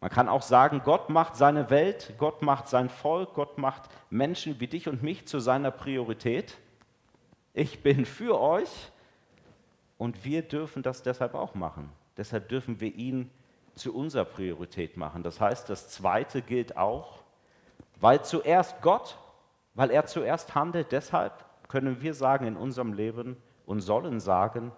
man 0.00 0.10
kann 0.10 0.28
auch 0.28 0.42
sagen, 0.42 0.82
Gott 0.84 1.08
macht 1.08 1.36
seine 1.36 1.70
Welt, 1.70 2.14
Gott 2.18 2.42
macht 2.42 2.68
sein 2.68 2.88
Volk, 2.88 3.34
Gott 3.34 3.58
macht 3.58 3.88
Menschen 4.10 4.60
wie 4.60 4.66
dich 4.66 4.88
und 4.88 5.02
mich 5.02 5.26
zu 5.26 5.40
seiner 5.40 5.70
Priorität. 5.70 6.58
Ich 7.54 7.82
bin 7.82 8.04
für 8.04 8.38
euch 8.38 8.90
und 9.96 10.24
wir 10.24 10.42
dürfen 10.42 10.82
das 10.82 11.02
deshalb 11.02 11.34
auch 11.34 11.54
machen. 11.54 11.90
Deshalb 12.16 12.48
dürfen 12.48 12.80
wir 12.80 12.94
ihn 12.94 13.30
zu 13.74 13.94
unserer 13.94 14.24
Priorität 14.24 14.96
machen. 14.96 15.22
Das 15.22 15.40
heißt, 15.40 15.68
das 15.70 15.88
Zweite 15.88 16.42
gilt 16.42 16.76
auch, 16.76 17.22
weil 18.00 18.22
zuerst 18.22 18.80
Gott, 18.82 19.18
weil 19.74 19.90
er 19.90 20.06
zuerst 20.06 20.54
handelt, 20.54 20.92
deshalb 20.92 21.32
können 21.68 22.00
wir 22.00 22.14
sagen 22.14 22.46
in 22.46 22.56
unserem 22.56 22.92
Leben 22.92 23.36
und 23.64 23.80
sollen 23.80 24.20
sagen, 24.20 24.72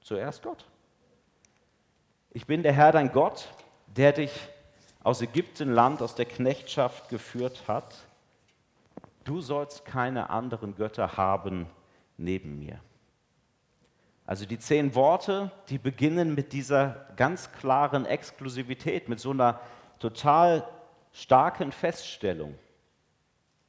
zuerst 0.00 0.42
Gott. 0.42 0.64
Ich 2.30 2.46
bin 2.46 2.62
der 2.62 2.72
Herr 2.72 2.92
dein 2.92 3.12
Gott, 3.12 3.48
der 3.96 4.12
dich 4.12 4.32
aus 5.02 5.22
Ägyptenland, 5.22 6.02
aus 6.02 6.14
der 6.14 6.26
Knechtschaft 6.26 7.08
geführt 7.08 7.64
hat, 7.68 7.94
du 9.24 9.40
sollst 9.40 9.84
keine 9.84 10.30
anderen 10.30 10.74
Götter 10.74 11.16
haben 11.16 11.66
neben 12.16 12.58
mir. 12.58 12.80
Also 14.26 14.44
die 14.44 14.58
zehn 14.58 14.94
Worte, 14.96 15.52
die 15.68 15.78
beginnen 15.78 16.34
mit 16.34 16.52
dieser 16.52 17.06
ganz 17.16 17.52
klaren 17.52 18.04
Exklusivität, 18.06 19.08
mit 19.08 19.20
so 19.20 19.30
einer 19.30 19.60
total 20.00 20.66
starken 21.12 21.70
Feststellung. 21.70 22.56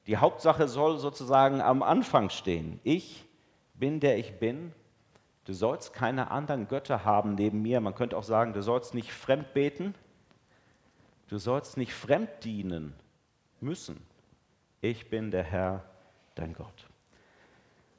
Die 0.07 0.17
Hauptsache 0.17 0.67
soll 0.67 0.97
sozusagen 0.97 1.61
am 1.61 1.83
Anfang 1.83 2.29
stehen. 2.29 2.79
Ich 2.83 3.25
bin 3.75 3.99
der 3.99 4.17
ich 4.17 4.39
bin. 4.39 4.73
Du 5.45 5.53
sollst 5.53 5.93
keine 5.93 6.31
anderen 6.31 6.67
Götter 6.67 7.05
haben 7.05 7.35
neben 7.35 7.61
mir. 7.61 7.79
Man 7.79 7.93
könnte 7.93 8.17
auch 8.17 8.23
sagen, 8.23 8.53
du 8.53 8.63
sollst 8.63 8.95
nicht 8.95 9.13
fremd 9.13 9.53
beten. 9.53 9.93
Du 11.27 11.37
sollst 11.37 11.77
nicht 11.77 11.93
fremd 11.93 12.29
dienen 12.43 12.93
müssen. 13.59 14.01
Ich 14.81 15.09
bin 15.09 15.31
der 15.31 15.43
Herr, 15.43 15.83
dein 16.35 16.53
Gott. 16.53 16.87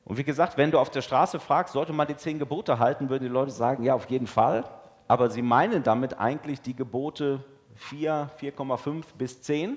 Und 0.04 0.16
wie 0.16 0.24
gesagt, 0.24 0.56
wenn 0.56 0.70
du 0.70 0.78
auf 0.78 0.90
der 0.90 1.02
Straße 1.02 1.38
fragst, 1.38 1.74
sollte 1.74 1.92
man 1.92 2.06
die 2.06 2.16
zehn 2.16 2.38
Gebote 2.38 2.78
halten, 2.78 3.10
würden 3.10 3.24
die 3.24 3.28
Leute 3.28 3.50
sagen, 3.50 3.84
ja, 3.84 3.94
auf 3.94 4.08
jeden 4.08 4.26
Fall. 4.26 4.64
Aber 5.06 5.28
sie 5.28 5.42
meinen 5.42 5.82
damit 5.82 6.18
eigentlich 6.18 6.62
die 6.62 6.74
Gebote 6.74 7.44
4, 7.74 8.30
4,5 8.40 9.04
bis 9.18 9.42
10. 9.42 9.76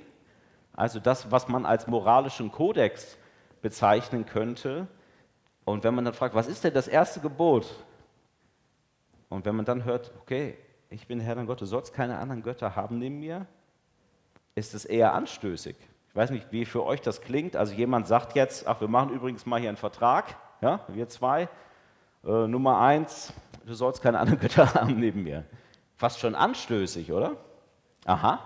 Also 0.73 1.01
das, 1.01 1.31
was 1.31 1.49
man 1.49 1.65
als 1.65 1.87
moralischen 1.87 2.51
Kodex 2.51 3.17
bezeichnen 3.61 4.25
könnte. 4.25 4.87
Und 5.65 5.83
wenn 5.83 5.93
man 5.93 6.05
dann 6.05 6.13
fragt, 6.13 6.33
was 6.33 6.47
ist 6.47 6.63
denn 6.63 6.73
das 6.73 6.87
erste 6.87 7.19
Gebot? 7.19 7.67
Und 9.27 9.45
wenn 9.45 9.55
man 9.55 9.65
dann 9.65 9.83
hört, 9.83 10.11
okay, 10.21 10.57
ich 10.91 11.07
bin 11.07 11.19
Herr 11.21 11.35
dein 11.35 11.47
Gott, 11.47 11.61
du 11.61 11.65
sollst 11.65 11.93
keine 11.93 12.19
anderen 12.19 12.43
Götter 12.43 12.75
haben 12.75 12.99
neben 12.99 13.19
mir, 13.19 13.47
ist 14.55 14.73
es 14.75 14.85
eher 14.85 15.13
anstößig. 15.13 15.75
Ich 16.09 16.15
weiß 16.15 16.29
nicht, 16.31 16.51
wie 16.51 16.65
für 16.65 16.83
euch 16.83 17.01
das 17.01 17.21
klingt. 17.21 17.55
Also 17.55 17.73
jemand 17.73 18.05
sagt 18.07 18.35
jetzt, 18.35 18.67
ach, 18.67 18.81
wir 18.81 18.89
machen 18.89 19.11
übrigens 19.11 19.45
mal 19.45 19.59
hier 19.59 19.69
einen 19.69 19.77
Vertrag, 19.77 20.35
ja, 20.59 20.81
wir 20.89 21.07
zwei. 21.07 21.47
Äh, 22.25 22.47
Nummer 22.47 22.81
eins, 22.81 23.33
du 23.65 23.73
sollst 23.73 24.01
keine 24.01 24.19
anderen 24.19 24.39
Götter 24.41 24.73
haben 24.73 24.99
neben 24.99 25.23
mir. 25.23 25.45
Fast 25.95 26.19
schon 26.19 26.35
anstößig, 26.35 27.13
oder? 27.13 27.37
Aha. 28.05 28.45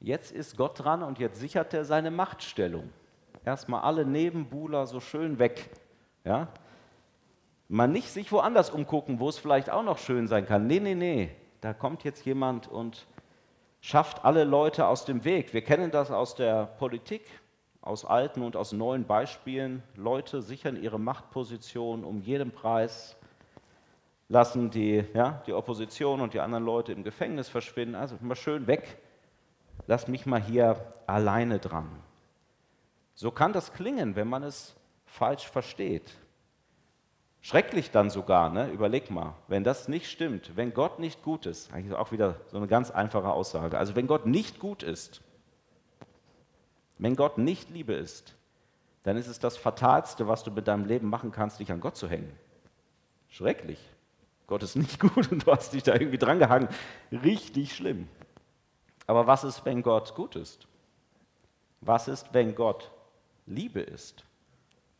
Jetzt 0.00 0.32
ist 0.32 0.56
Gott 0.56 0.82
dran 0.82 1.02
und 1.02 1.18
jetzt 1.18 1.38
sichert 1.38 1.74
er 1.74 1.84
seine 1.84 2.10
Machtstellung. 2.10 2.90
Erstmal 3.44 3.82
alle 3.82 4.06
Nebenbuhler 4.06 4.86
so 4.86 5.00
schön 5.00 5.38
weg. 5.38 5.68
Ja? 6.24 6.48
Mal 7.68 7.86
nicht 7.86 8.10
sich 8.10 8.32
woanders 8.32 8.70
umgucken, 8.70 9.20
wo 9.20 9.28
es 9.28 9.38
vielleicht 9.38 9.70
auch 9.70 9.82
noch 9.82 9.98
schön 9.98 10.26
sein 10.26 10.46
kann. 10.46 10.66
Nee, 10.66 10.80
nee, 10.80 10.94
nee, 10.94 11.30
da 11.60 11.74
kommt 11.74 12.02
jetzt 12.04 12.24
jemand 12.24 12.66
und 12.68 13.06
schafft 13.80 14.24
alle 14.24 14.44
Leute 14.44 14.86
aus 14.86 15.04
dem 15.04 15.24
Weg. 15.24 15.52
Wir 15.52 15.62
kennen 15.62 15.90
das 15.90 16.10
aus 16.10 16.34
der 16.34 16.66
Politik, 16.66 17.22
aus 17.82 18.04
alten 18.04 18.42
und 18.42 18.56
aus 18.56 18.72
neuen 18.72 19.04
Beispielen. 19.04 19.82
Leute 19.94 20.42
sichern 20.42 20.82
ihre 20.82 20.98
Machtposition 20.98 22.04
um 22.04 22.20
jeden 22.20 22.50
Preis, 22.50 23.16
lassen 24.28 24.70
die, 24.70 25.04
ja, 25.14 25.42
die 25.46 25.52
Opposition 25.52 26.20
und 26.20 26.34
die 26.34 26.40
anderen 26.40 26.64
Leute 26.64 26.92
im 26.92 27.04
Gefängnis 27.04 27.48
verschwinden. 27.48 27.94
Also 27.94 28.16
mal 28.20 28.34
schön 28.34 28.66
weg, 28.66 28.98
lass 29.86 30.08
mich 30.08 30.26
mal 30.26 30.40
hier 30.40 30.92
alleine 31.06 31.58
dran. 31.58 31.88
So 33.14 33.30
kann 33.30 33.52
das 33.52 33.72
klingen, 33.72 34.16
wenn 34.16 34.28
man 34.28 34.42
es 34.42 34.76
falsch 35.06 35.48
versteht. 35.48 36.16
Schrecklich 37.40 37.90
dann 37.90 38.10
sogar, 38.10 38.50
ne? 38.50 38.70
überleg 38.70 39.10
mal, 39.10 39.34
wenn 39.46 39.64
das 39.64 39.88
nicht 39.88 40.10
stimmt, 40.10 40.56
wenn 40.56 40.74
Gott 40.74 40.98
nicht 40.98 41.22
gut 41.22 41.46
ist, 41.46 41.72
eigentlich 41.72 41.96
auch 41.96 42.10
wieder 42.10 42.40
so 42.50 42.56
eine 42.56 42.66
ganz 42.66 42.90
einfache 42.90 43.30
Aussage, 43.30 43.78
also 43.78 43.94
wenn 43.94 44.06
Gott 44.06 44.26
nicht 44.26 44.58
gut 44.58 44.82
ist, 44.82 45.22
wenn 46.98 47.14
Gott 47.14 47.38
nicht 47.38 47.70
Liebe 47.70 47.94
ist, 47.94 48.34
dann 49.04 49.16
ist 49.16 49.28
es 49.28 49.38
das 49.38 49.56
Fatalste, 49.56 50.26
was 50.26 50.42
du 50.42 50.50
mit 50.50 50.66
deinem 50.66 50.84
Leben 50.84 51.08
machen 51.08 51.30
kannst, 51.30 51.60
dich 51.60 51.70
an 51.70 51.80
Gott 51.80 51.96
zu 51.96 52.08
hängen. 52.08 52.32
Schrecklich. 53.28 53.78
Gott 54.46 54.62
ist 54.62 54.76
nicht 54.76 54.98
gut 55.14 55.30
und 55.30 55.46
du 55.46 55.52
hast 55.52 55.72
dich 55.72 55.84
da 55.84 55.94
irgendwie 55.94 56.18
drangehangen. 56.18 56.68
Richtig 57.12 57.74
schlimm. 57.74 58.08
Aber 59.06 59.26
was 59.26 59.44
ist, 59.44 59.64
wenn 59.64 59.82
Gott 59.82 60.14
gut 60.14 60.36
ist? 60.36 60.66
Was 61.80 62.08
ist, 62.08 62.34
wenn 62.34 62.54
Gott 62.54 62.90
Liebe 63.46 63.80
ist? 63.80 64.24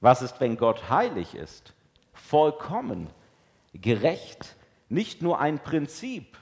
Was 0.00 0.23
ist, 0.23 0.40
wenn 0.40 0.57
Gott 0.57 0.88
heilig 0.88 1.35
ist? 1.35 1.75
Vollkommen, 2.18 3.08
gerecht, 3.72 4.56
nicht 4.88 5.22
nur 5.22 5.38
ein 5.38 5.58
Prinzip, 5.58 6.38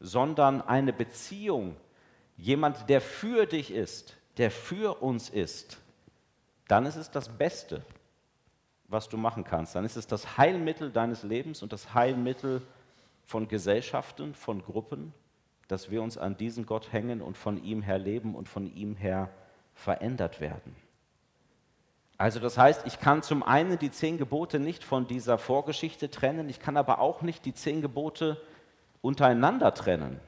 sondern 0.00 0.60
eine 0.62 0.92
Beziehung, 0.92 1.76
jemand, 2.36 2.88
der 2.88 3.00
für 3.00 3.46
dich 3.46 3.70
ist, 3.70 4.16
der 4.36 4.50
für 4.50 5.02
uns 5.02 5.28
ist, 5.28 5.78
dann 6.68 6.86
ist 6.86 6.96
es 6.96 7.10
das 7.10 7.28
Beste. 7.28 7.82
was 8.90 9.08
du 9.08 9.16
machen 9.16 9.44
kannst, 9.44 9.76
dann 9.76 9.84
ist 9.84 9.96
es 9.96 10.08
das 10.08 10.36
Heilmittel 10.36 10.90
deines 10.90 11.22
Lebens 11.22 11.62
und 11.62 11.72
das 11.72 11.94
Heilmittel 11.94 12.60
von 13.24 13.46
Gesellschaften, 13.46 14.34
von 14.34 14.62
Gruppen, 14.62 15.14
dass 15.68 15.92
wir 15.92 16.02
uns 16.02 16.18
an 16.18 16.36
diesen 16.36 16.66
Gott 16.66 16.92
hängen 16.92 17.22
und 17.22 17.38
von 17.38 17.62
ihm 17.62 17.82
her 17.82 17.98
leben 17.98 18.34
und 18.34 18.48
von 18.48 18.66
ihm 18.74 18.96
her 18.96 19.30
verändert 19.74 20.40
werden. 20.40 20.74
Also 22.20 22.38
das 22.38 22.58
heißt, 22.58 22.86
ich 22.86 23.00
kann 23.00 23.22
zum 23.22 23.42
einen 23.42 23.78
die 23.78 23.90
zehn 23.90 24.18
Gebote 24.18 24.58
nicht 24.58 24.84
von 24.84 25.06
dieser 25.06 25.38
Vorgeschichte 25.38 26.10
trennen, 26.10 26.50
ich 26.50 26.60
kann 26.60 26.76
aber 26.76 26.98
auch 26.98 27.22
nicht 27.22 27.46
die 27.46 27.54
zehn 27.54 27.80
Gebote 27.80 28.36
untereinander 29.00 29.72
trennen. 29.72 30.20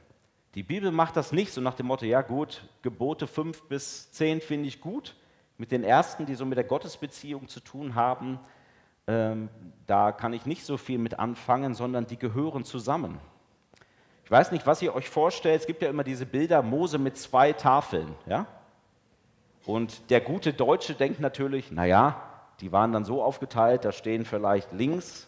Die 0.55 0.63
Bibel 0.63 0.91
macht 0.91 1.15
das 1.15 1.31
nicht 1.31 1.53
so 1.53 1.61
nach 1.61 1.75
dem 1.75 1.85
Motto, 1.85 2.05
ja 2.05 2.23
gut, 2.23 2.67
Gebote 2.81 3.27
fünf 3.27 3.61
bis 3.67 4.11
zehn 4.11 4.41
finde 4.41 4.69
ich 4.69 4.81
gut. 4.81 5.15
Mit 5.59 5.71
den 5.71 5.83
ersten, 5.83 6.25
die 6.25 6.33
so 6.33 6.47
mit 6.47 6.57
der 6.57 6.63
Gottesbeziehung 6.63 7.47
zu 7.47 7.59
tun 7.59 7.93
haben, 7.93 8.39
ähm, 9.05 9.49
da 9.85 10.11
kann 10.11 10.33
ich 10.33 10.47
nicht 10.47 10.65
so 10.65 10.77
viel 10.77 10.97
mit 10.97 11.19
anfangen, 11.19 11.75
sondern 11.75 12.07
die 12.07 12.17
gehören 12.17 12.63
zusammen. 12.63 13.19
Ich 14.25 14.31
weiß 14.31 14.51
nicht, 14.51 14.65
was 14.65 14.81
ihr 14.81 14.95
euch 14.95 15.11
vorstellt. 15.11 15.61
Es 15.61 15.67
gibt 15.67 15.83
ja 15.83 15.91
immer 15.91 16.03
diese 16.03 16.25
Bilder, 16.25 16.63
Mose 16.63 16.97
mit 16.97 17.17
zwei 17.17 17.53
Tafeln. 17.53 18.15
Ja? 18.25 18.47
Und 19.65 20.09
der 20.09 20.21
gute 20.21 20.53
Deutsche 20.53 20.93
denkt 20.93 21.19
natürlich, 21.19 21.71
naja, 21.71 22.21
die 22.59 22.71
waren 22.71 22.91
dann 22.91 23.05
so 23.05 23.23
aufgeteilt, 23.23 23.85
da 23.85 23.91
stehen 23.91 24.25
vielleicht 24.25 24.71
links 24.73 25.27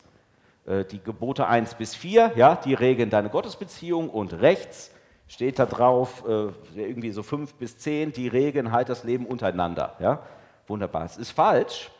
äh, 0.65 0.83
die 0.85 1.01
Gebote 1.01 1.47
1 1.47 1.75
bis 1.75 1.95
4, 1.95 2.33
ja, 2.35 2.55
die 2.55 2.73
regeln 2.73 3.09
deine 3.09 3.29
Gottesbeziehung 3.29 4.09
und 4.09 4.33
rechts 4.33 4.91
steht 5.27 5.57
da 5.57 5.65
drauf 5.65 6.23
äh, 6.27 6.49
irgendwie 6.75 7.11
so 7.11 7.23
5 7.23 7.55
bis 7.55 7.77
10, 7.77 8.11
die 8.11 8.27
regeln 8.27 8.71
halt 8.71 8.89
das 8.89 9.03
Leben 9.03 9.25
untereinander. 9.25 9.95
Ja? 9.99 10.19
Wunderbar. 10.67 11.05
Es 11.05 11.17
ist 11.17 11.31
falsch, 11.31 11.91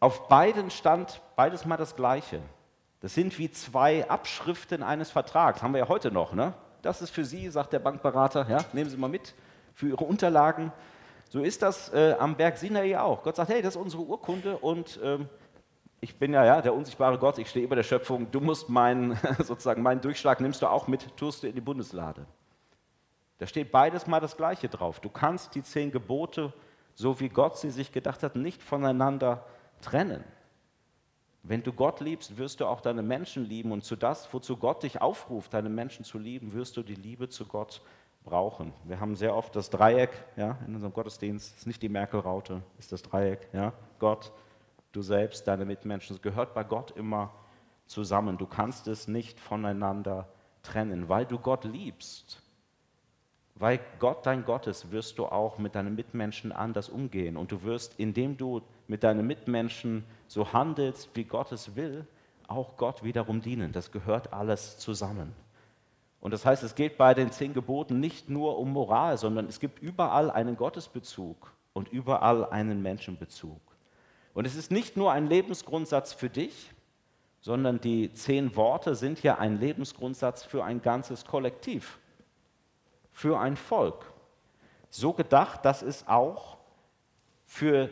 auf 0.00 0.28
beiden 0.28 0.70
stand 0.70 1.20
beides 1.36 1.66
mal 1.66 1.76
das 1.76 1.94
Gleiche. 1.94 2.40
Das 3.00 3.14
sind 3.14 3.38
wie 3.38 3.50
zwei 3.50 4.08
Abschriften 4.08 4.82
eines 4.82 5.10
Vertrags. 5.10 5.62
Haben 5.62 5.72
wir 5.72 5.80
ja 5.80 5.88
heute 5.88 6.10
noch. 6.10 6.32
Ne? 6.32 6.54
Das 6.82 7.02
ist 7.02 7.10
für 7.10 7.24
Sie, 7.24 7.48
sagt 7.50 7.72
der 7.72 7.78
Bankberater. 7.78 8.46
Ja, 8.48 8.58
nehmen 8.72 8.90
Sie 8.90 8.96
mal 8.96 9.08
mit 9.08 9.34
für 9.74 9.88
Ihre 9.88 10.04
Unterlagen. 10.04 10.72
So 11.30 11.42
ist 11.42 11.62
das 11.62 11.92
äh, 11.94 12.16
am 12.18 12.36
Berg 12.36 12.58
Sinai 12.58 12.98
auch. 12.98 13.22
Gott 13.22 13.36
sagt, 13.36 13.50
hey, 13.50 13.62
das 13.62 13.76
ist 13.76 13.80
unsere 13.80 14.02
Urkunde 14.02 14.58
und 14.58 14.98
ähm, 15.02 15.28
ich 16.00 16.18
bin 16.18 16.32
ja, 16.32 16.44
ja 16.44 16.60
der 16.60 16.74
unsichtbare 16.74 17.18
Gott, 17.18 17.38
ich 17.38 17.48
stehe 17.48 17.64
über 17.64 17.76
der 17.76 17.84
Schöpfung, 17.84 18.28
du 18.32 18.40
musst 18.40 18.68
meinen, 18.68 19.16
sozusagen 19.38 19.80
meinen 19.80 20.00
Durchschlag 20.00 20.40
nimmst 20.40 20.60
du 20.60 20.66
auch 20.66 20.88
mit, 20.88 21.16
tust 21.16 21.44
du 21.44 21.46
in 21.46 21.54
die 21.54 21.60
Bundeslade. 21.60 22.26
Da 23.38 23.46
steht 23.46 23.70
beides 23.70 24.08
mal 24.08 24.18
das 24.18 24.36
Gleiche 24.36 24.68
drauf. 24.68 24.98
Du 24.98 25.08
kannst 25.08 25.54
die 25.54 25.62
zehn 25.62 25.92
Gebote, 25.92 26.52
so 26.94 27.20
wie 27.20 27.28
Gott 27.28 27.58
sie 27.58 27.70
sich 27.70 27.92
gedacht 27.92 28.24
hat, 28.24 28.34
nicht 28.34 28.60
voneinander 28.60 29.46
trennen. 29.82 30.24
Wenn 31.44 31.62
du 31.62 31.72
Gott 31.72 32.00
liebst, 32.00 32.38
wirst 32.38 32.60
du 32.60 32.66
auch 32.66 32.80
deine 32.80 33.02
Menschen 33.02 33.44
lieben 33.44 33.70
und 33.70 33.84
zu 33.84 33.94
das, 33.94 34.34
wozu 34.34 34.56
Gott 34.56 34.82
dich 34.82 35.00
aufruft, 35.00 35.54
deine 35.54 35.70
Menschen 35.70 36.04
zu 36.04 36.18
lieben, 36.18 36.52
wirst 36.54 36.76
du 36.76 36.82
die 36.82 36.96
Liebe 36.96 37.28
zu 37.28 37.46
Gott 37.46 37.80
brauchen. 38.24 38.72
Wir 38.84 39.00
haben 39.00 39.16
sehr 39.16 39.34
oft 39.34 39.54
das 39.56 39.70
Dreieck 39.70 40.10
ja, 40.36 40.58
in 40.66 40.74
unserem 40.74 40.92
Gottesdienst, 40.92 41.52
es 41.52 41.58
ist 41.60 41.66
nicht 41.66 41.82
die 41.82 41.88
Merkel-Raute, 41.88 42.62
ist 42.78 42.92
das 42.92 43.02
Dreieck, 43.02 43.48
ja, 43.52 43.72
Gott, 43.98 44.32
du 44.92 45.02
selbst, 45.02 45.48
deine 45.48 45.64
Mitmenschen. 45.64 46.16
Es 46.16 46.22
gehört 46.22 46.54
bei 46.54 46.64
Gott 46.64 46.90
immer 46.92 47.32
zusammen. 47.86 48.38
Du 48.38 48.46
kannst 48.46 48.88
es 48.88 49.08
nicht 49.08 49.40
voneinander 49.40 50.28
trennen, 50.62 51.08
weil 51.08 51.26
du 51.26 51.38
Gott 51.38 51.64
liebst 51.64 52.42
weil 53.60 53.78
Gott 53.98 54.24
dein 54.24 54.46
Gott 54.46 54.66
ist, 54.66 54.90
wirst 54.90 55.18
du 55.18 55.26
auch 55.26 55.58
mit 55.58 55.74
deinen 55.74 55.94
Mitmenschen 55.94 56.50
anders 56.50 56.88
umgehen. 56.88 57.36
Und 57.36 57.52
du 57.52 57.62
wirst, 57.62 57.94
indem 58.00 58.38
du 58.38 58.62
mit 58.88 59.04
deinen 59.04 59.26
Mitmenschen 59.26 60.04
so 60.28 60.54
handelst, 60.54 61.10
wie 61.12 61.24
Gott 61.24 61.52
es 61.52 61.76
will, 61.76 62.06
auch 62.48 62.78
Gott 62.78 63.04
wiederum 63.04 63.42
dienen. 63.42 63.72
Das 63.72 63.92
gehört 63.92 64.32
alles 64.32 64.78
zusammen. 64.78 65.34
Und 66.20 66.32
das 66.32 66.44
heißt, 66.44 66.62
es 66.62 66.74
geht 66.74 66.98
bei 66.98 67.14
den 67.14 67.32
zehn 67.32 67.54
Geboten 67.54 67.98
nicht 67.98 68.28
nur 68.28 68.58
um 68.58 68.72
Moral, 68.72 69.16
sondern 69.16 69.46
es 69.46 69.58
gibt 69.58 69.80
überall 69.80 70.30
einen 70.30 70.56
Gottesbezug 70.56 71.52
und 71.72 71.88
überall 71.88 72.44
einen 72.50 72.82
Menschenbezug. 72.82 73.60
Und 74.34 74.46
es 74.46 74.54
ist 74.54 74.70
nicht 74.70 74.96
nur 74.96 75.12
ein 75.12 75.26
Lebensgrundsatz 75.26 76.12
für 76.12 76.28
dich, 76.28 76.72
sondern 77.40 77.80
die 77.80 78.12
zehn 78.12 78.54
Worte 78.54 78.94
sind 78.94 79.22
ja 79.22 79.38
ein 79.38 79.58
Lebensgrundsatz 79.58 80.44
für 80.44 80.62
ein 80.62 80.82
ganzes 80.82 81.24
Kollektiv 81.24 81.98
für 83.12 83.38
ein 83.38 83.56
Volk. 83.56 84.06
So 84.88 85.12
gedacht, 85.12 85.64
dass 85.64 85.82
es 85.82 86.06
auch 86.08 86.56
für 87.46 87.90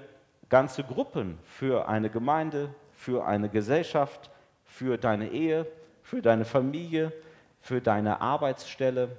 ganze 0.49 0.85
Gruppen, 0.85 1.39
für 1.45 1.87
eine 1.89 2.09
Gemeinde, 2.09 2.75
für 2.93 3.27
eine 3.27 3.49
Gesellschaft, 3.49 4.31
für 4.65 4.97
deine 4.97 5.31
Ehe, 5.31 5.67
für 6.03 6.23
deine 6.23 6.45
Familie, 6.45 7.13
für 7.61 7.81
deine 7.81 8.21
Arbeitsstelle 8.21 9.17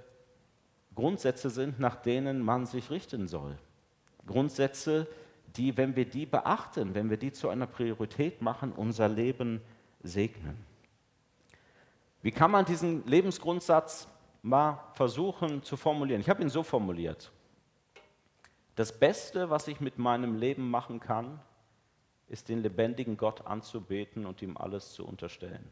Grundsätze 0.95 1.49
sind, 1.49 1.80
nach 1.80 1.95
denen 1.95 2.41
man 2.41 2.65
sich 2.65 2.89
richten 2.89 3.28
soll. 3.28 3.58
Grundsätze, 4.28 5.08
die, 5.56 5.78
wenn 5.78 5.95
wir 5.95 6.06
die 6.06 6.25
beachten, 6.25 6.93
wenn 6.93 7.10
wir 7.10 7.17
die 7.17 7.32
zu 7.32 7.49
einer 7.49 7.67
Priorität 7.67 8.41
machen, 8.41 8.71
unser 8.71 9.08
Leben 9.08 9.62
segnen. 10.04 10.58
Wie 12.21 12.32
kann 12.32 12.52
man 12.52 12.65
diesen 12.65 13.06
Lebensgrundsatz 13.08 14.08
mal 14.41 14.80
versuchen 14.93 15.63
zu 15.63 15.78
formulieren. 15.78 16.21
Ich 16.21 16.30
habe 16.30 16.41
ihn 16.41 16.49
so 16.49 16.63
formuliert. 16.63 17.32
Das 18.75 18.97
Beste, 18.97 19.49
was 19.49 19.67
ich 19.67 19.80
mit 19.80 19.97
meinem 19.97 20.36
Leben 20.36 20.69
machen 20.69 20.99
kann, 20.99 21.39
ist 22.28 22.47
den 22.47 22.62
lebendigen 22.62 23.17
Gott 23.17 23.45
anzubeten 23.45 24.25
und 24.25 24.41
ihm 24.41 24.56
alles 24.56 24.93
zu 24.93 25.06
unterstellen. 25.06 25.69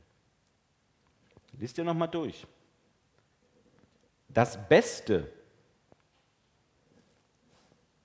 Lies 1.53 1.73
dir 1.73 1.83
nochmal 1.83 2.09
durch. 2.09 2.45
Das 4.29 4.67
Beste, 4.67 5.31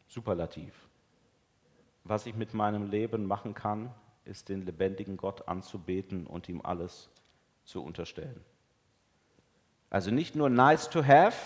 Superlativ, 0.06 0.74
was 2.04 2.26
ich 2.26 2.34
mit 2.34 2.52
meinem 2.54 2.90
Leben 2.90 3.26
machen 3.26 3.54
kann, 3.54 3.94
ist 4.24 4.48
den 4.48 4.62
lebendigen 4.62 5.16
Gott 5.16 5.48
anzubeten 5.48 6.26
und 6.26 6.48
ihm 6.48 6.60
alles 6.62 7.10
zu 7.64 7.82
unterstellen. 7.82 8.44
Also 9.90 10.10
nicht 10.10 10.34
nur 10.34 10.48
nice 10.48 10.90
to 10.90 11.04
have, 11.04 11.36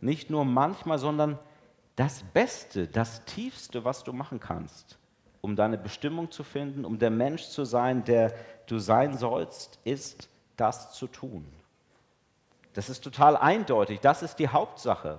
nicht 0.00 0.30
nur 0.30 0.44
manchmal, 0.44 0.98
sondern 0.98 1.38
das 1.96 2.22
Beste, 2.22 2.86
das 2.86 3.24
Tiefste, 3.24 3.84
was 3.84 4.04
du 4.04 4.12
machen 4.12 4.40
kannst, 4.40 4.98
um 5.40 5.56
deine 5.56 5.78
Bestimmung 5.78 6.30
zu 6.30 6.44
finden, 6.44 6.84
um 6.84 6.98
der 6.98 7.10
Mensch 7.10 7.48
zu 7.48 7.64
sein, 7.64 8.04
der 8.04 8.34
du 8.66 8.78
sein 8.78 9.16
sollst, 9.16 9.78
ist 9.84 10.28
das 10.56 10.92
zu 10.94 11.06
tun. 11.06 11.44
Das 12.72 12.88
ist 12.88 13.02
total 13.02 13.36
eindeutig, 13.36 14.00
das 14.00 14.22
ist 14.22 14.36
die 14.36 14.48
Hauptsache. 14.48 15.18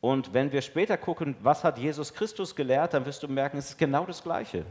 Und 0.00 0.34
wenn 0.34 0.52
wir 0.52 0.60
später 0.60 0.98
gucken, 0.98 1.36
was 1.40 1.64
hat 1.64 1.78
Jesus 1.78 2.12
Christus 2.12 2.54
gelehrt, 2.54 2.92
dann 2.92 3.06
wirst 3.06 3.22
du 3.22 3.28
merken, 3.28 3.56
es 3.56 3.70
ist 3.70 3.78
genau 3.78 4.04
das 4.04 4.22
Gleiche. 4.22 4.66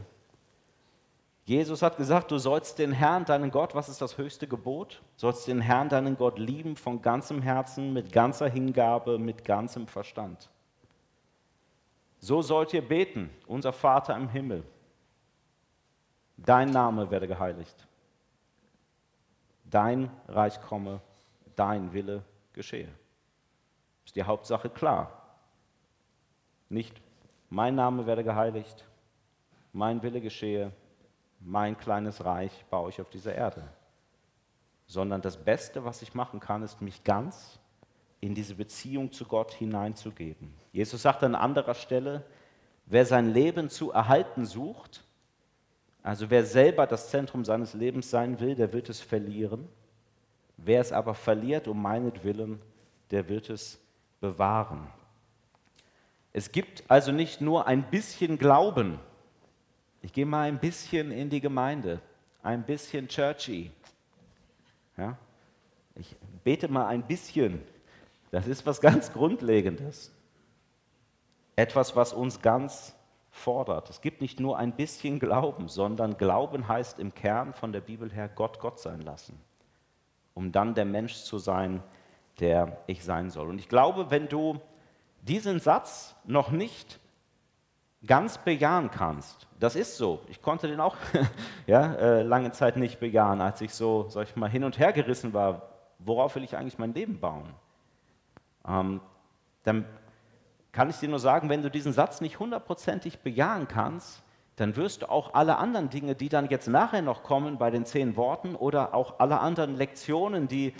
Jesus 1.44 1.82
hat 1.82 1.96
gesagt, 1.96 2.30
du 2.30 2.38
sollst 2.38 2.78
den 2.78 2.92
Herrn, 2.92 3.24
deinen 3.24 3.50
Gott, 3.50 3.74
was 3.74 3.88
ist 3.88 4.00
das 4.00 4.16
höchste 4.16 4.46
Gebot? 4.46 5.02
Sollst 5.16 5.46
den 5.46 5.60
Herrn, 5.60 5.90
deinen 5.90 6.16
Gott 6.16 6.38
lieben 6.38 6.76
von 6.76 7.02
ganzem 7.02 7.42
Herzen, 7.42 7.92
mit 7.92 8.12
ganzer 8.12 8.48
Hingabe, 8.48 9.18
mit 9.18 9.44
ganzem 9.44 9.86
Verstand. 9.86 10.48
So 12.20 12.40
sollt 12.40 12.72
ihr 12.72 12.86
beten, 12.86 13.28
unser 13.46 13.74
Vater 13.74 14.16
im 14.16 14.28
Himmel. 14.30 14.64
Dein 16.38 16.70
Name 16.70 17.10
werde 17.10 17.28
geheiligt. 17.28 17.86
Dein 19.64 20.10
Reich 20.28 20.60
komme, 20.62 21.00
dein 21.56 21.92
Wille 21.92 22.22
geschehe. 22.52 22.88
Ist 24.04 24.16
die 24.16 24.22
Hauptsache 24.22 24.70
klar. 24.70 25.22
Nicht 26.68 27.00
mein 27.50 27.74
Name 27.74 28.06
werde 28.06 28.24
geheiligt, 28.24 28.84
mein 29.72 30.02
Wille 30.02 30.20
geschehe, 30.20 30.72
mein 31.40 31.76
kleines 31.76 32.24
Reich 32.24 32.64
baue 32.70 32.90
ich 32.90 33.00
auf 33.00 33.10
dieser 33.10 33.34
Erde, 33.34 33.62
sondern 34.86 35.20
das 35.20 35.36
Beste, 35.36 35.84
was 35.84 36.02
ich 36.02 36.14
machen 36.14 36.40
kann, 36.40 36.62
ist 36.62 36.80
mich 36.80 37.04
ganz 37.04 37.58
in 38.20 38.34
diese 38.34 38.54
Beziehung 38.54 39.12
zu 39.12 39.26
Gott 39.26 39.52
hineinzugeben. 39.52 40.54
Jesus 40.72 41.02
sagt 41.02 41.22
an 41.22 41.34
anderer 41.34 41.74
Stelle, 41.74 42.24
wer 42.86 43.04
sein 43.04 43.30
Leben 43.30 43.68
zu 43.68 43.92
erhalten 43.92 44.46
sucht, 44.46 45.04
also 46.02 46.30
wer 46.30 46.44
selber 46.44 46.86
das 46.86 47.10
Zentrum 47.10 47.44
seines 47.44 47.74
Lebens 47.74 48.10
sein 48.10 48.40
will, 48.40 48.54
der 48.54 48.72
wird 48.72 48.88
es 48.88 49.00
verlieren. 49.00 49.68
Wer 50.56 50.80
es 50.80 50.92
aber 50.92 51.14
verliert 51.14 51.68
um 51.68 51.80
meinetwillen, 51.82 52.60
der 53.10 53.28
wird 53.28 53.50
es 53.50 53.80
bewahren. 54.20 54.86
Es 56.32 56.52
gibt 56.52 56.84
also 56.88 57.12
nicht 57.12 57.40
nur 57.40 57.66
ein 57.66 57.90
bisschen 57.90 58.38
Glauben, 58.38 58.98
ich 60.04 60.12
gehe 60.12 60.26
mal 60.26 60.42
ein 60.42 60.58
bisschen 60.58 61.10
in 61.10 61.30
die 61.30 61.40
Gemeinde, 61.40 61.98
ein 62.42 62.62
bisschen 62.62 63.08
churchy. 63.08 63.70
Ja? 64.98 65.16
Ich 65.94 66.14
bete 66.44 66.68
mal 66.68 66.86
ein 66.88 67.06
bisschen. 67.06 67.62
Das 68.30 68.46
ist 68.46 68.66
was 68.66 68.82
ganz 68.82 69.14
Grundlegendes. 69.14 70.12
Etwas, 71.56 71.96
was 71.96 72.12
uns 72.12 72.42
ganz 72.42 72.94
fordert. 73.30 73.88
Es 73.88 74.02
gibt 74.02 74.20
nicht 74.20 74.40
nur 74.40 74.58
ein 74.58 74.72
bisschen 74.72 75.18
Glauben, 75.18 75.68
sondern 75.68 76.18
Glauben 76.18 76.68
heißt 76.68 76.98
im 76.98 77.14
Kern 77.14 77.54
von 77.54 77.72
der 77.72 77.80
Bibel 77.80 78.12
her 78.12 78.28
Gott 78.28 78.58
Gott 78.58 78.78
sein 78.78 79.00
lassen, 79.00 79.40
um 80.34 80.52
dann 80.52 80.74
der 80.74 80.84
Mensch 80.84 81.14
zu 81.22 81.38
sein, 81.38 81.82
der 82.40 82.78
ich 82.86 83.04
sein 83.04 83.30
soll. 83.30 83.48
Und 83.48 83.58
ich 83.58 83.68
glaube, 83.68 84.10
wenn 84.10 84.28
du 84.28 84.60
diesen 85.22 85.60
Satz 85.60 86.14
noch 86.24 86.50
nicht 86.50 87.00
ganz 88.06 88.38
bejahen 88.38 88.90
kannst, 88.90 89.46
das 89.58 89.76
ist 89.76 89.96
so. 89.96 90.20
Ich 90.28 90.42
konnte 90.42 90.68
den 90.68 90.80
auch 90.80 90.96
ja, 91.66 91.94
äh, 91.94 92.22
lange 92.22 92.52
Zeit 92.52 92.76
nicht 92.76 93.00
bejahen, 93.00 93.40
als 93.40 93.60
ich 93.60 93.72
so, 93.72 94.06
sag 94.08 94.28
ich 94.28 94.36
mal, 94.36 94.50
hin 94.50 94.64
und 94.64 94.78
her 94.78 94.92
gerissen 94.92 95.32
war, 95.32 95.62
worauf 95.98 96.34
will 96.34 96.44
ich 96.44 96.56
eigentlich 96.56 96.78
mein 96.78 96.92
Leben 96.92 97.18
bauen? 97.20 97.54
Ähm, 98.66 99.00
dann 99.62 99.86
kann 100.72 100.90
ich 100.90 100.96
dir 100.96 101.08
nur 101.08 101.20
sagen, 101.20 101.48
wenn 101.48 101.62
du 101.62 101.70
diesen 101.70 101.92
Satz 101.92 102.20
nicht 102.20 102.40
hundertprozentig 102.40 103.20
bejahen 103.20 103.68
kannst, 103.68 104.22
dann 104.56 104.76
wirst 104.76 105.02
du 105.02 105.10
auch 105.10 105.34
alle 105.34 105.56
anderen 105.58 105.90
Dinge, 105.90 106.14
die 106.14 106.28
dann 106.28 106.48
jetzt 106.48 106.68
nachher 106.68 107.02
noch 107.02 107.22
kommen 107.22 107.58
bei 107.58 107.70
den 107.70 107.84
zehn 107.84 108.16
Worten 108.16 108.54
oder 108.54 108.94
auch 108.94 109.18
alle 109.18 109.40
anderen 109.40 109.76
Lektionen, 109.76 110.46
die 110.46 110.74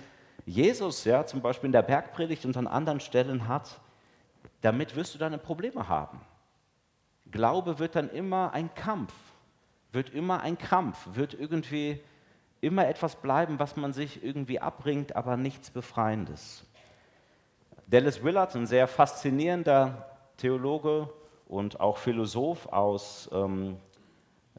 Jesus 0.45 1.03
ja 1.03 1.25
zum 1.25 1.41
Beispiel 1.41 1.67
in 1.67 1.73
der 1.73 1.81
Bergpredigt 1.81 2.45
und 2.45 2.55
an 2.55 2.67
anderen 2.67 2.99
Stellen 2.99 3.47
hat, 3.47 3.79
damit 4.61 4.95
wirst 4.95 5.13
du 5.13 5.17
deine 5.17 5.37
Probleme 5.37 5.89
haben. 5.89 6.21
Glaube 7.31 7.79
wird 7.79 7.95
dann 7.95 8.09
immer 8.09 8.53
ein 8.53 8.73
Kampf, 8.75 9.13
wird 9.91 10.11
immer 10.11 10.41
ein 10.41 10.57
Kampf, 10.57 10.97
wird 11.13 11.33
irgendwie 11.33 11.99
immer 12.61 12.87
etwas 12.87 13.15
bleiben, 13.15 13.59
was 13.59 13.75
man 13.75 13.93
sich 13.93 14.23
irgendwie 14.23 14.59
abbringt, 14.59 15.15
aber 15.15 15.35
nichts 15.35 15.69
Befreiendes. 15.69 16.63
Dallas 17.87 18.23
Willard, 18.23 18.55
ein 18.55 18.67
sehr 18.67 18.87
faszinierender 18.87 20.09
Theologe 20.37 21.09
und 21.47 21.79
auch 21.79 21.97
Philosoph 21.97 22.67
aus, 22.67 23.29
ähm, 23.31 23.77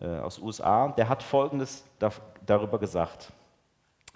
äh, 0.00 0.06
aus 0.06 0.38
USA, 0.38 0.88
der 0.88 1.08
hat 1.08 1.22
Folgendes 1.22 1.84
da, 1.98 2.10
darüber 2.44 2.78
gesagt. 2.78 3.32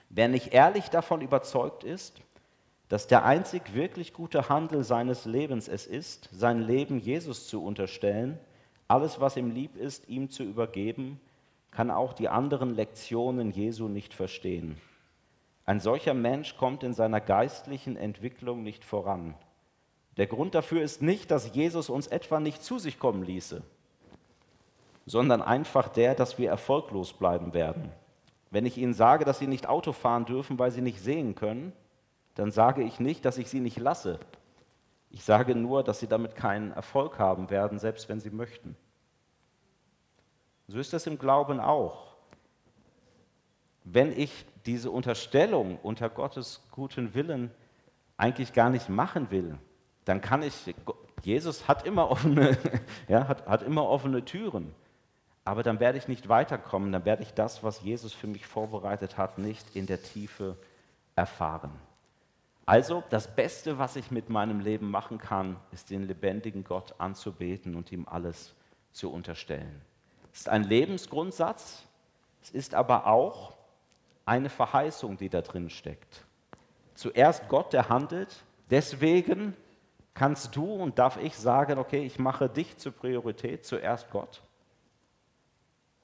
Wer 0.08 0.28
nicht 0.28 0.52
ehrlich 0.52 0.90
davon 0.90 1.20
überzeugt 1.20 1.84
ist, 1.84 2.20
dass 2.88 3.06
der 3.06 3.24
einzig 3.24 3.74
wirklich 3.74 4.12
gute 4.12 4.48
Handel 4.48 4.82
seines 4.82 5.24
Lebens 5.24 5.68
es 5.68 5.86
ist, 5.86 6.28
sein 6.32 6.60
Leben 6.60 6.98
Jesus 6.98 7.46
zu 7.46 7.64
unterstellen, 7.64 8.38
alles, 8.88 9.20
was 9.20 9.36
ihm 9.36 9.52
lieb 9.52 9.76
ist, 9.76 10.08
ihm 10.08 10.30
zu 10.30 10.42
übergeben, 10.42 11.20
kann 11.70 11.92
auch 11.92 12.12
die 12.12 12.28
anderen 12.28 12.74
Lektionen 12.74 13.52
Jesu 13.52 13.86
nicht 13.86 14.12
verstehen. 14.12 14.80
Ein 15.64 15.78
solcher 15.78 16.14
Mensch 16.14 16.56
kommt 16.56 16.82
in 16.82 16.94
seiner 16.94 17.20
geistlichen 17.20 17.96
Entwicklung 17.96 18.64
nicht 18.64 18.84
voran. 18.84 19.36
Der 20.16 20.26
Grund 20.26 20.54
dafür 20.54 20.82
ist 20.82 21.02
nicht, 21.02 21.30
dass 21.30 21.54
Jesus 21.54 21.88
uns 21.88 22.06
etwa 22.06 22.40
nicht 22.40 22.62
zu 22.62 22.78
sich 22.78 22.98
kommen 22.98 23.22
ließe, 23.22 23.62
sondern 25.06 25.42
einfach 25.42 25.88
der, 25.88 26.14
dass 26.14 26.38
wir 26.38 26.50
erfolglos 26.50 27.12
bleiben 27.12 27.54
werden. 27.54 27.92
Wenn 28.50 28.66
ich 28.66 28.78
Ihnen 28.78 28.94
sage, 28.94 29.24
dass 29.24 29.38
Sie 29.38 29.46
nicht 29.46 29.68
Auto 29.68 29.92
fahren 29.92 30.24
dürfen, 30.24 30.58
weil 30.58 30.72
Sie 30.72 30.82
nicht 30.82 31.00
sehen 31.00 31.34
können, 31.34 31.72
dann 32.34 32.50
sage 32.50 32.82
ich 32.82 33.00
nicht, 33.00 33.24
dass 33.24 33.38
ich 33.38 33.48
Sie 33.48 33.60
nicht 33.60 33.78
lasse. 33.78 34.18
Ich 35.10 35.24
sage 35.24 35.54
nur, 35.54 35.82
dass 35.84 36.00
Sie 36.00 36.06
damit 36.06 36.34
keinen 36.36 36.72
Erfolg 36.72 37.18
haben 37.18 37.50
werden, 37.50 37.78
selbst 37.78 38.08
wenn 38.08 38.20
Sie 38.20 38.30
möchten. 38.30 38.76
So 40.68 40.78
ist 40.78 40.92
das 40.92 41.06
im 41.06 41.18
Glauben 41.18 41.58
auch. 41.60 42.14
Wenn 43.84 44.16
ich 44.16 44.46
diese 44.66 44.90
Unterstellung 44.90 45.78
unter 45.82 46.08
Gottes 46.08 46.62
guten 46.70 47.14
Willen 47.14 47.50
eigentlich 48.16 48.52
gar 48.52 48.70
nicht 48.70 48.88
machen 48.88 49.30
will, 49.30 49.58
dann 50.04 50.20
kann 50.20 50.42
ich, 50.42 50.74
Jesus 51.22 51.68
hat 51.68 51.86
immer 51.86 52.10
offene, 52.10 52.56
ja, 53.08 53.28
hat, 53.28 53.46
hat 53.46 53.62
immer 53.62 53.88
offene 53.88 54.24
Türen, 54.24 54.74
aber 55.44 55.62
dann 55.62 55.80
werde 55.80 55.98
ich 55.98 56.08
nicht 56.08 56.28
weiterkommen, 56.28 56.92
dann 56.92 57.04
werde 57.04 57.22
ich 57.22 57.34
das, 57.34 57.62
was 57.62 57.82
Jesus 57.82 58.12
für 58.12 58.26
mich 58.26 58.46
vorbereitet 58.46 59.16
hat, 59.16 59.38
nicht 59.38 59.74
in 59.74 59.86
der 59.86 60.02
Tiefe 60.02 60.56
erfahren. 61.16 61.72
Also 62.66 63.02
das 63.10 63.34
Beste, 63.34 63.78
was 63.78 63.96
ich 63.96 64.10
mit 64.10 64.28
meinem 64.28 64.60
Leben 64.60 64.90
machen 64.90 65.18
kann, 65.18 65.56
ist 65.72 65.90
den 65.90 66.06
lebendigen 66.06 66.62
Gott 66.62 66.94
anzubeten 66.98 67.74
und 67.74 67.90
ihm 67.90 68.06
alles 68.08 68.54
zu 68.92 69.10
unterstellen. 69.10 69.80
Es 70.32 70.40
ist 70.40 70.48
ein 70.48 70.64
Lebensgrundsatz, 70.64 71.82
es 72.42 72.50
ist 72.50 72.74
aber 72.74 73.06
auch 73.06 73.54
eine 74.24 74.50
Verheißung, 74.50 75.16
die 75.16 75.28
da 75.28 75.40
drin 75.40 75.70
steckt. 75.70 76.24
Zuerst 76.94 77.48
Gott, 77.48 77.72
der 77.72 77.88
handelt, 77.88 78.44
deswegen 78.70 79.56
kannst 80.14 80.56
du 80.56 80.64
und 80.74 80.98
darf 80.98 81.16
ich 81.16 81.36
sagen, 81.36 81.78
okay, 81.78 82.04
ich 82.04 82.18
mache 82.18 82.48
dich 82.48 82.76
zur 82.78 82.92
Priorität, 82.92 83.64
zuerst 83.64 84.10
Gott. 84.10 84.42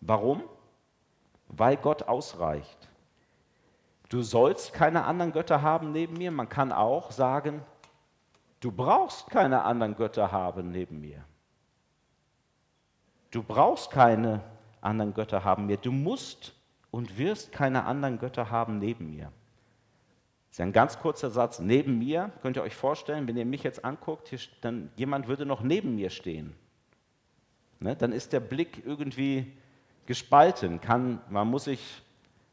Warum? 0.00 0.42
Weil 1.48 1.76
Gott 1.76 2.04
ausreicht. 2.04 2.88
Du 4.08 4.22
sollst 4.22 4.72
keine 4.72 5.04
anderen 5.04 5.32
Götter 5.32 5.62
haben 5.62 5.92
neben 5.92 6.16
mir. 6.16 6.30
Man 6.30 6.48
kann 6.48 6.72
auch 6.72 7.10
sagen, 7.10 7.62
du 8.60 8.70
brauchst 8.70 9.28
keine 9.30 9.62
anderen 9.62 9.96
Götter 9.96 10.30
haben 10.30 10.70
neben 10.70 11.00
mir. 11.00 11.24
Du 13.30 13.42
brauchst 13.42 13.90
keine 13.90 14.42
anderen 14.80 15.12
Götter 15.12 15.44
haben 15.44 15.66
mir. 15.66 15.76
Du 15.76 15.90
musst 15.90 16.54
und 16.90 17.18
wirst 17.18 17.52
keine 17.52 17.84
anderen 17.84 18.18
Götter 18.18 18.50
haben 18.50 18.78
neben 18.78 19.10
mir. 19.10 19.32
Das 20.48 20.58
ist 20.58 20.60
ein 20.60 20.72
ganz 20.72 20.98
kurzer 20.98 21.30
Satz. 21.30 21.58
Neben 21.58 21.98
mir, 21.98 22.30
könnt 22.42 22.56
ihr 22.56 22.62
euch 22.62 22.74
vorstellen, 22.74 23.28
wenn 23.28 23.36
ihr 23.36 23.44
mich 23.44 23.62
jetzt 23.62 23.84
anguckt, 23.84 24.28
hier, 24.28 24.38
dann 24.60 24.90
jemand 24.96 25.28
würde 25.28 25.44
noch 25.44 25.60
neben 25.60 25.96
mir 25.96 26.10
stehen. 26.10 26.54
Ne, 27.78 27.94
dann 27.94 28.12
ist 28.12 28.32
der 28.32 28.40
Blick 28.40 28.82
irgendwie 28.86 29.52
gespalten. 30.06 30.80
Kann, 30.80 31.20
man 31.28 31.48
muss 31.48 31.64
sich 31.64 32.02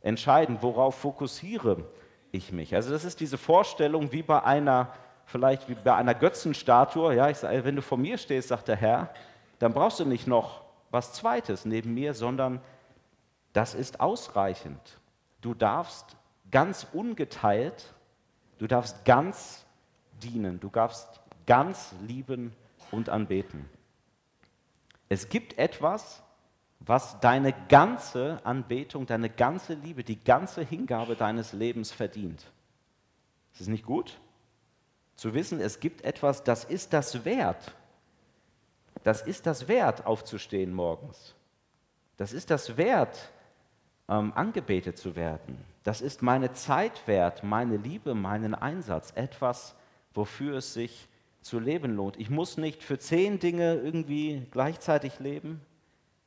entscheiden, 0.01 0.58
worauf 0.62 0.95
fokussiere 0.95 1.86
ich 2.32 2.51
mich. 2.51 2.75
Also 2.75 2.91
das 2.91 3.06
ist 3.06 3.19
diese 3.19 3.38
Vorstellung 3.38 4.12
wie 4.12 4.23
bei 4.23 4.43
einer, 4.43 4.93
vielleicht 5.25 5.69
wie 5.69 5.75
bei 5.75 5.95
einer 5.95 6.13
Götzenstatue. 6.13 7.15
Ja, 7.15 7.29
ich 7.29 7.38
sage, 7.38 7.63
wenn 7.63 7.75
du 7.75 7.82
vor 7.82 7.97
mir 7.97 8.17
stehst, 8.17 8.49
sagt 8.49 8.67
der 8.67 8.75
Herr, 8.75 9.13
dann 9.60 9.73
brauchst 9.73 9.99
du 9.99 10.06
nicht 10.06 10.27
noch 10.27 10.63
was 10.91 11.13
Zweites 11.13 11.63
neben 11.63 11.93
mir, 11.93 12.13
sondern 12.13 12.60
das 13.53 13.75
ist 13.75 13.99
ausreichend. 13.99 14.99
Du 15.41 15.53
darfst 15.53 16.17
ganz 16.53 16.87
ungeteilt, 16.93 17.93
du 18.59 18.67
darfst 18.67 19.03
ganz 19.03 19.65
dienen, 20.21 20.59
du 20.59 20.69
darfst 20.69 21.19
ganz 21.45 21.93
lieben 22.07 22.55
und 22.91 23.09
anbeten. 23.09 23.67
Es 25.09 25.27
gibt 25.27 25.57
etwas, 25.57 26.23
was 26.79 27.19
deine 27.19 27.53
ganze 27.69 28.39
Anbetung, 28.45 29.07
deine 29.07 29.29
ganze 29.29 29.73
Liebe, 29.73 30.03
die 30.03 30.23
ganze 30.23 30.61
Hingabe 30.61 31.15
deines 31.15 31.53
Lebens 31.53 31.91
verdient. 31.91 32.45
Ist 33.53 33.61
es 33.61 33.67
nicht 33.67 33.85
gut? 33.85 34.19
Zu 35.15 35.33
wissen, 35.33 35.59
es 35.59 35.79
gibt 35.79 36.03
etwas, 36.03 36.43
das 36.43 36.65
ist 36.65 36.93
das 36.93 37.25
wert. 37.25 37.73
Das 39.03 39.21
ist 39.21 39.47
das 39.47 39.67
wert, 39.67 40.05
aufzustehen 40.05 40.73
morgens. 40.73 41.35
Das 42.17 42.31
ist 42.31 42.51
das 42.51 42.77
wert, 42.77 43.31
ähm, 44.09 44.33
angebetet 44.35 44.97
zu 44.97 45.15
werden. 45.15 45.57
Das 45.83 46.01
ist 46.01 46.21
meine 46.21 46.53
Zeit 46.53 47.07
wert, 47.07 47.43
meine 47.43 47.77
Liebe, 47.77 48.15
meinen 48.15 48.55
Einsatz, 48.55 49.11
etwas, 49.15 49.75
wofür 50.13 50.57
es 50.57 50.73
sich 50.73 51.07
zu 51.41 51.59
leben 51.59 51.95
lohnt. 51.95 52.17
Ich 52.17 52.29
muss 52.29 52.57
nicht 52.57 52.83
für 52.83 52.97
zehn 52.97 53.39
Dinge 53.39 53.75
irgendwie 53.75 54.45
gleichzeitig 54.51 55.19
leben. 55.19 55.61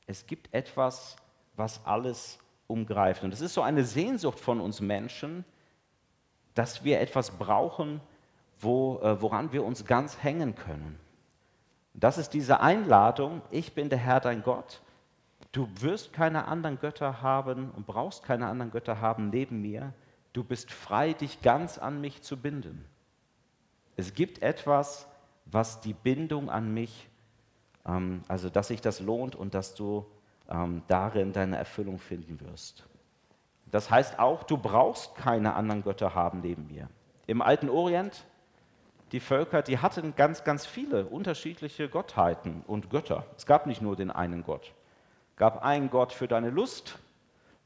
Es 0.06 0.26
gibt 0.26 0.52
etwas, 0.52 1.16
was 1.56 1.84
alles 1.86 2.38
umgreift. 2.66 3.24
Und 3.24 3.32
es 3.32 3.40
ist 3.40 3.54
so 3.54 3.62
eine 3.62 3.84
Sehnsucht 3.84 4.38
von 4.38 4.60
uns 4.60 4.80
Menschen, 4.80 5.44
dass 6.54 6.84
wir 6.84 7.00
etwas 7.00 7.30
brauchen, 7.30 8.00
wo, 8.58 8.98
äh, 8.98 9.20
woran 9.20 9.52
wir 9.52 9.64
uns 9.64 9.84
ganz 9.84 10.22
hängen 10.22 10.54
können. 10.54 10.98
Das 11.94 12.18
ist 12.18 12.30
diese 12.30 12.60
Einladung, 12.60 13.40
ich 13.50 13.72
bin 13.72 13.88
der 13.88 13.98
Herr 13.98 14.20
dein 14.20 14.42
Gott 14.42 14.82
Du 15.56 15.66
wirst 15.80 16.12
keine 16.12 16.48
anderen 16.48 16.78
Götter 16.78 17.22
haben 17.22 17.70
und 17.70 17.86
brauchst 17.86 18.22
keine 18.22 18.46
anderen 18.46 18.70
Götter 18.70 19.00
haben 19.00 19.30
neben 19.30 19.62
mir. 19.62 19.94
Du 20.34 20.44
bist 20.44 20.70
frei, 20.70 21.14
dich 21.14 21.40
ganz 21.40 21.78
an 21.78 21.98
mich 22.02 22.20
zu 22.20 22.36
binden. 22.36 22.84
Es 23.96 24.12
gibt 24.12 24.42
etwas, 24.42 25.06
was 25.46 25.80
die 25.80 25.94
Bindung 25.94 26.50
an 26.50 26.74
mich, 26.74 27.08
ähm, 27.86 28.20
also 28.28 28.50
dass 28.50 28.68
sich 28.68 28.82
das 28.82 29.00
lohnt 29.00 29.34
und 29.34 29.54
dass 29.54 29.74
du 29.74 30.04
ähm, 30.50 30.82
darin 30.88 31.32
deine 31.32 31.56
Erfüllung 31.56 31.98
finden 31.98 32.38
wirst. 32.42 32.86
Das 33.70 33.90
heißt 33.90 34.18
auch, 34.18 34.42
du 34.42 34.58
brauchst 34.58 35.14
keine 35.14 35.54
anderen 35.54 35.82
Götter 35.82 36.14
haben 36.14 36.40
neben 36.42 36.66
mir. 36.66 36.90
Im 37.26 37.40
alten 37.40 37.70
Orient, 37.70 38.26
die 39.10 39.20
Völker, 39.20 39.62
die 39.62 39.78
hatten 39.78 40.14
ganz, 40.16 40.44
ganz 40.44 40.66
viele 40.66 41.06
unterschiedliche 41.06 41.88
Gottheiten 41.88 42.62
und 42.66 42.90
Götter. 42.90 43.24
Es 43.38 43.46
gab 43.46 43.64
nicht 43.64 43.80
nur 43.80 43.96
den 43.96 44.10
einen 44.10 44.44
Gott 44.44 44.74
gab 45.36 45.62
einen 45.62 45.90
Gott 45.90 46.12
für 46.12 46.28
deine 46.28 46.50
Lust, 46.50 46.98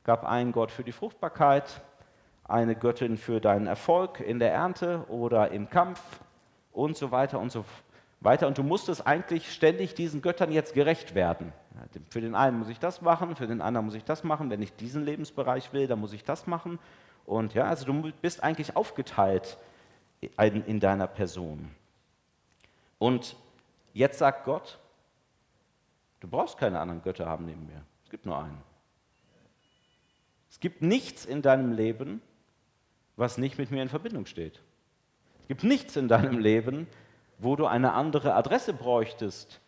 gab 0.04 0.24
einen 0.24 0.52
Gott 0.52 0.70
für 0.70 0.84
die 0.84 0.92
Fruchtbarkeit, 0.92 1.80
eine 2.44 2.74
Göttin 2.74 3.16
für 3.16 3.40
deinen 3.40 3.66
Erfolg 3.66 4.20
in 4.20 4.38
der 4.38 4.52
Ernte 4.52 5.04
oder 5.08 5.52
im 5.52 5.70
Kampf 5.70 6.00
und 6.72 6.96
so 6.96 7.10
weiter 7.12 7.38
und 7.38 7.52
so 7.52 7.64
weiter 8.20 8.46
und 8.46 8.58
du 8.58 8.62
musstest 8.62 9.06
eigentlich 9.06 9.52
ständig 9.52 9.94
diesen 9.94 10.20
Göttern 10.20 10.52
jetzt 10.52 10.74
gerecht 10.74 11.14
werden. 11.14 11.52
Für 12.10 12.20
den 12.20 12.34
einen 12.34 12.58
muss 12.58 12.68
ich 12.68 12.78
das 12.78 13.00
machen, 13.00 13.36
für 13.36 13.46
den 13.46 13.62
anderen 13.62 13.86
muss 13.86 13.94
ich 13.94 14.04
das 14.04 14.24
machen. 14.24 14.50
Wenn 14.50 14.60
ich 14.60 14.74
diesen 14.74 15.04
Lebensbereich 15.04 15.72
will, 15.72 15.86
dann 15.86 16.00
muss 16.00 16.12
ich 16.12 16.24
das 16.24 16.46
machen. 16.46 16.78
Und 17.24 17.54
ja, 17.54 17.64
also 17.64 17.86
du 17.86 18.12
bist 18.20 18.42
eigentlich 18.42 18.76
aufgeteilt 18.76 19.56
in 20.20 20.80
deiner 20.80 21.06
Person. 21.06 21.70
Und 22.98 23.36
jetzt 23.94 24.18
sagt 24.18 24.44
Gott, 24.44 24.79
du 26.20 26.28
brauchst 26.28 26.58
keine 26.58 26.78
anderen 26.80 27.02
Götter 27.02 27.26
haben 27.26 27.46
neben 27.46 27.66
mir. 27.66 27.82
Es 28.04 28.10
gibt 28.10 28.26
nur 28.26 28.38
einen. 28.38 28.62
Es 30.50 30.60
gibt 30.60 30.82
nichts 30.82 31.24
in 31.24 31.42
deinem 31.42 31.72
Leben, 31.72 32.20
was 33.16 33.38
nicht 33.38 33.58
mit 33.58 33.70
mir 33.70 33.82
in 33.82 33.88
Verbindung 33.88 34.26
steht. 34.26 34.62
Es 35.42 35.48
gibt 35.48 35.64
nichts 35.64 35.96
in 35.96 36.08
deinem 36.08 36.38
Leben, 36.38 36.86
wo 37.38 37.56
du 37.56 37.66
eine 37.66 37.92
andere 37.92 38.34
Adresse 38.34 38.72
bräuchtest 38.72 39.60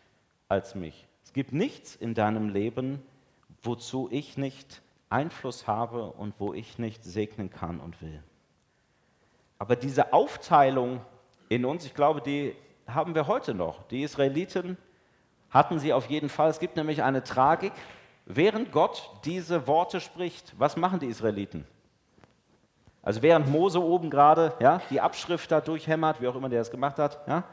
als 0.47 0.75
mich. 0.75 1.07
Es 1.23 1.33
gibt 1.33 1.53
nichts 1.53 1.95
in 1.95 2.13
deinem 2.13 2.49
Leben, 2.49 3.01
wozu 3.61 4.09
ich 4.11 4.37
nicht 4.37 4.81
Einfluss 5.09 5.67
habe 5.67 6.11
und 6.11 6.35
wo 6.39 6.53
ich 6.53 6.79
nicht 6.79 7.03
segnen 7.03 7.49
kann 7.49 7.79
und 7.79 8.01
will. 8.01 8.21
Aber 9.57 9.75
diese 9.75 10.11
Aufteilung 10.13 11.01
in 11.49 11.65
uns, 11.65 11.85
ich 11.85 11.93
glaube, 11.93 12.21
die 12.21 12.55
haben 12.87 13.15
wir 13.15 13.27
heute 13.27 13.53
noch. 13.53 13.83
Die 13.83 14.01
Israeliten 14.01 14.77
hatten 15.53 15.79
sie 15.79 15.93
auf 15.93 16.07
jeden 16.07 16.29
Fall. 16.29 16.49
Es 16.49 16.59
gibt 16.59 16.75
nämlich 16.75 17.03
eine 17.03 17.23
Tragik. 17.23 17.73
Während 18.25 18.71
Gott 18.71 19.11
diese 19.25 19.67
Worte 19.67 19.99
spricht, 19.99 20.53
was 20.57 20.75
machen 20.77 20.99
die 20.99 21.07
Israeliten? 21.07 21.65
Also 23.01 23.21
während 23.21 23.49
Mose 23.49 23.81
oben 23.83 24.09
gerade 24.09 24.53
ja, 24.59 24.81
die 24.89 25.01
Abschrift 25.01 25.51
da 25.51 25.59
durchhämmert, 25.59 26.21
wie 26.21 26.27
auch 26.27 26.35
immer 26.35 26.49
der 26.49 26.59
das 26.59 26.71
gemacht 26.71 26.97
hat, 26.99 27.19
ja, 27.27 27.43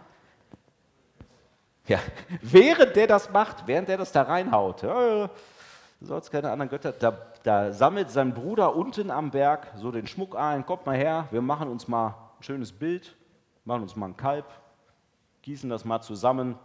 ja, 1.89 1.99
während 2.41 2.95
der 2.95 3.09
das 3.09 3.31
macht, 3.31 3.67
während 3.67 3.89
der 3.89 3.99
das 3.99 4.13
da 4.13 4.23
reinhaut, 4.23 4.83
ja, 4.83 5.29
du 6.01 6.21
keine 6.31 6.51
anderen 6.53 6.71
Götter, 6.71 6.93
da, 6.93 7.19
da, 7.43 7.73
sammelt 7.73 8.11
sein 8.11 8.33
Bruder 8.33 8.77
unten 8.77 9.11
am 9.11 9.33
Berg 9.33 9.67
so 9.75 9.91
den 9.91 10.07
Schmuck 10.07 10.37
ein, 10.37 10.65
kommt 10.65 10.87
mal 10.87 10.97
her, 10.97 11.27
wir 11.33 11.43
machen 11.43 11.69
uns 11.69 11.89
mal 11.89 12.15
ein 12.39 12.43
schönes 12.43 12.71
Bild, 12.71 13.17
machen 13.65 13.83
uns 13.83 13.97
mal 13.97 14.07
ein 14.07 14.17
Kalb, 14.17 14.47
gießen 15.43 15.69
das 15.69 15.85
mal 15.85 16.01
zusammen. 16.01 16.57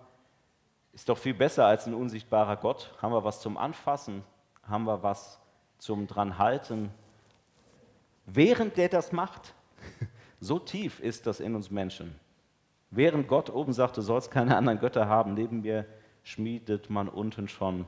Ist 0.95 1.10
doch 1.10 1.17
viel 1.17 1.34
besser 1.34 1.65
als 1.65 1.88
ein 1.88 1.93
unsichtbarer 1.93 2.55
Gott. 2.55 2.95
Haben 3.01 3.12
wir 3.12 3.25
was 3.25 3.41
zum 3.41 3.58
Anfassen, 3.58 4.23
haben 4.63 4.86
wir 4.86 5.03
was 5.03 5.41
zum 5.77 6.08
dranhalten. 6.08 6.89
Während 8.25 8.77
der 8.77 8.88
das 8.88 9.12
macht, 9.12 9.53
so 10.39 10.58
tief 10.58 11.01
ist 11.01 11.27
das 11.27 11.41
in 11.41 11.53
uns 11.53 11.69
Menschen. 11.69 12.15
Während 12.91 13.27
Gott 13.27 13.49
oben 13.49 13.73
sagt, 13.73 13.97
du 13.97 14.01
sollst 14.01 14.31
keine 14.31 14.55
anderen 14.55 14.79
Götter 14.79 15.10
haben, 15.10 15.34
neben 15.34 15.63
mir 15.63 15.86
schmiedet 16.23 16.89
man 16.89 17.10
unten 17.10 17.49
schon 17.49 17.86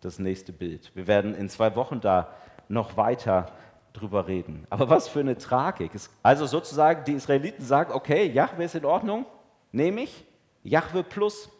das 0.00 0.18
nächste 0.18 0.52
Bild. 0.52 0.90
Wir 0.96 1.06
werden 1.06 1.36
in 1.36 1.48
zwei 1.48 1.76
Wochen 1.76 2.00
da 2.00 2.34
noch 2.68 2.96
weiter 2.96 3.52
drüber 3.92 4.26
reden. 4.26 4.66
Aber 4.68 4.90
was 4.90 5.06
für 5.06 5.20
eine 5.20 5.38
Tragik. 5.38 5.92
Also 6.24 6.46
sozusagen, 6.46 7.04
die 7.04 7.12
Israeliten 7.12 7.64
sagen, 7.64 7.92
okay, 7.92 8.26
Jahwe 8.26 8.64
ist 8.64 8.74
in 8.74 8.84
Ordnung, 8.84 9.26
nehme 9.70 10.00
ich, 10.00 10.26
Jahwe 10.64 11.04
plus. 11.04 11.50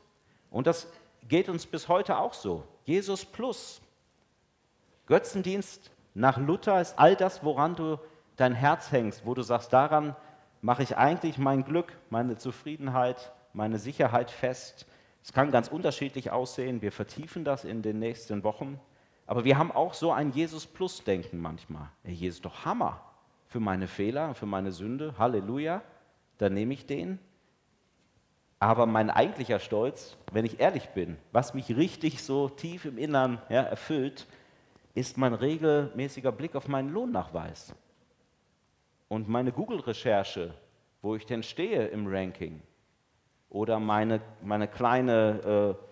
Und 0.51 0.67
das 0.67 0.89
geht 1.29 1.49
uns 1.49 1.67
bis 1.67 1.89
heute 1.89 2.19
auch 2.19 2.35
so. 2.35 2.65
Jesus 2.85 3.25
plus. 3.25 3.81
Götzendienst 5.07 5.91
nach 6.15 6.39
Luther 6.39 6.81
ist 6.81 6.99
all 6.99 7.17
das, 7.17 7.45
woran 7.45 7.77
du 7.77 7.99
dein 8.37 8.55
Herz 8.55 8.93
hängst, 8.93 9.25
wo 9.25 9.35
du 9.35 9.43
sagst, 9.43 9.73
daran 9.73 10.17
mache 10.63 10.83
ich 10.83 10.97
eigentlich 10.97 11.39
mein 11.39 11.65
Glück, 11.65 11.97
meine 12.11 12.37
Zufriedenheit, 12.37 13.33
meine 13.53 13.79
Sicherheit 13.79 14.31
fest. 14.31 14.87
Es 15.23 15.33
kann 15.33 15.51
ganz 15.51 15.69
unterschiedlich 15.69 16.31
aussehen. 16.31 16.83
Wir 16.83 16.93
vertiefen 16.93 17.45
das 17.45 17.65
in 17.65 17.83
den 17.83 17.99
nächsten 17.99 18.43
Wochen. 18.45 18.81
Aber 19.27 19.45
wir 19.45 19.59
haben 19.59 19.73
auch 19.73 19.95
so 19.95 20.11
ein 20.11 20.33
Jesus-Plus-Denken 20.33 21.41
manchmal. 21.41 21.91
Hey, 22.03 22.15
Jesus 22.15 22.41
doch 22.41 22.65
Hammer 22.65 23.01
für 23.47 23.61
meine 23.61 23.87
Fehler, 23.87 24.35
für 24.35 24.47
meine 24.47 24.73
Sünde. 24.73 25.15
Halleluja. 25.19 25.83
Dann 26.39 26.55
nehme 26.55 26.73
ich 26.75 26.87
den. 26.87 27.19
Aber 28.61 28.87
mein 28.87 29.11
eigentlicher 29.11 29.61
Stolz, 29.61 30.17
wenn 30.33 30.45
ich 30.45 30.59
ehrlich 30.59 30.89
bin, 30.91 31.17
was 31.33 31.55
mich 31.55 31.77
richtig 31.77 32.23
so 32.23 32.49
tief 32.49 32.85
im 32.85 32.99
Innern 32.99 33.41
ja, 33.49 33.63
erfüllt, 33.63 34.27
ist 34.95 35.17
mein 35.17 35.35
regelmäßiger 35.35 36.33
Blick 36.33 36.57
auf 36.57 36.67
meinen 36.67 36.93
Lohnnachweis 36.93 37.75
und 39.07 39.29
meine 39.29 39.53
Google-Recherche, 39.53 40.55
wo 41.03 41.15
ich 41.15 41.25
denn 41.25 41.45
stehe 41.45 41.87
im 41.87 42.07
Ranking, 42.09 42.61
oder 43.51 43.79
meine, 43.79 44.21
meine 44.43 44.69
kleine, 44.69 45.77
äh, 45.79 45.85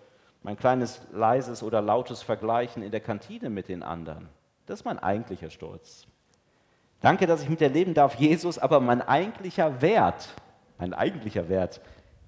mein 0.43 0.57
kleines 0.57 1.01
leises 1.11 1.63
oder 1.63 1.81
lautes 1.81 2.21
Vergleichen 2.21 2.83
in 2.83 2.91
der 2.91 2.99
Kantine 2.99 3.49
mit 3.49 3.67
den 3.67 3.81
anderen. 3.81 4.29
Das 4.65 4.81
ist 4.81 4.85
mein 4.85 4.99
eigentlicher 4.99 5.49
Stolz. 5.49 6.05
Danke, 7.01 7.25
dass 7.27 7.41
ich 7.41 7.49
mit 7.49 7.61
dir 7.61 7.69
leben 7.69 7.93
darf, 7.93 8.15
Jesus, 8.15 8.59
aber 8.59 8.79
mein 8.79 9.01
eigentlicher 9.01 9.81
Wert, 9.81 10.29
mein 10.77 10.93
eigentlicher 10.93 11.49
Wert, 11.49 11.81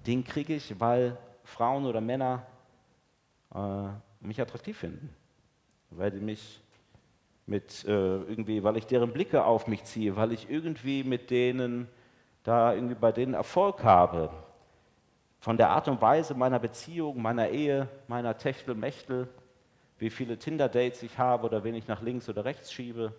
den 0.06 0.24
kriege 0.24 0.54
ich, 0.54 0.78
weil 0.80 1.16
Frauen 1.44 1.86
oder 1.86 2.00
Männer 2.00 2.46
äh, 3.54 3.88
mich 4.20 4.40
attraktiv 4.40 4.78
finden, 4.78 5.14
weil 5.90 6.10
die 6.10 6.20
mich 6.20 6.60
mit 7.46 7.84
äh, 7.84 7.88
irgendwie, 7.90 8.62
weil 8.62 8.76
ich 8.76 8.86
deren 8.86 9.12
Blicke 9.12 9.44
auf 9.44 9.66
mich 9.66 9.84
ziehe, 9.84 10.16
weil 10.16 10.32
ich 10.32 10.48
irgendwie 10.48 11.02
mit 11.02 11.30
denen 11.30 11.88
da 12.44 12.72
irgendwie 12.72 12.94
bei 12.94 13.12
denen 13.12 13.34
Erfolg 13.34 13.82
habe. 13.84 14.30
Von 15.40 15.56
der 15.56 15.70
Art 15.70 15.88
und 15.88 16.00
Weise 16.00 16.34
meiner 16.34 16.58
Beziehung, 16.58 17.20
meiner 17.20 17.48
Ehe, 17.48 17.88
meiner 18.08 18.36
Techtelmechtel, 18.36 19.28
wie 19.98 20.10
viele 20.10 20.38
Tinder-Dates 20.38 21.02
ich 21.02 21.18
habe 21.18 21.46
oder 21.46 21.64
wen 21.64 21.74
ich 21.74 21.88
nach 21.88 22.02
links 22.02 22.28
oder 22.28 22.44
rechts 22.44 22.72
schiebe. 22.72 23.12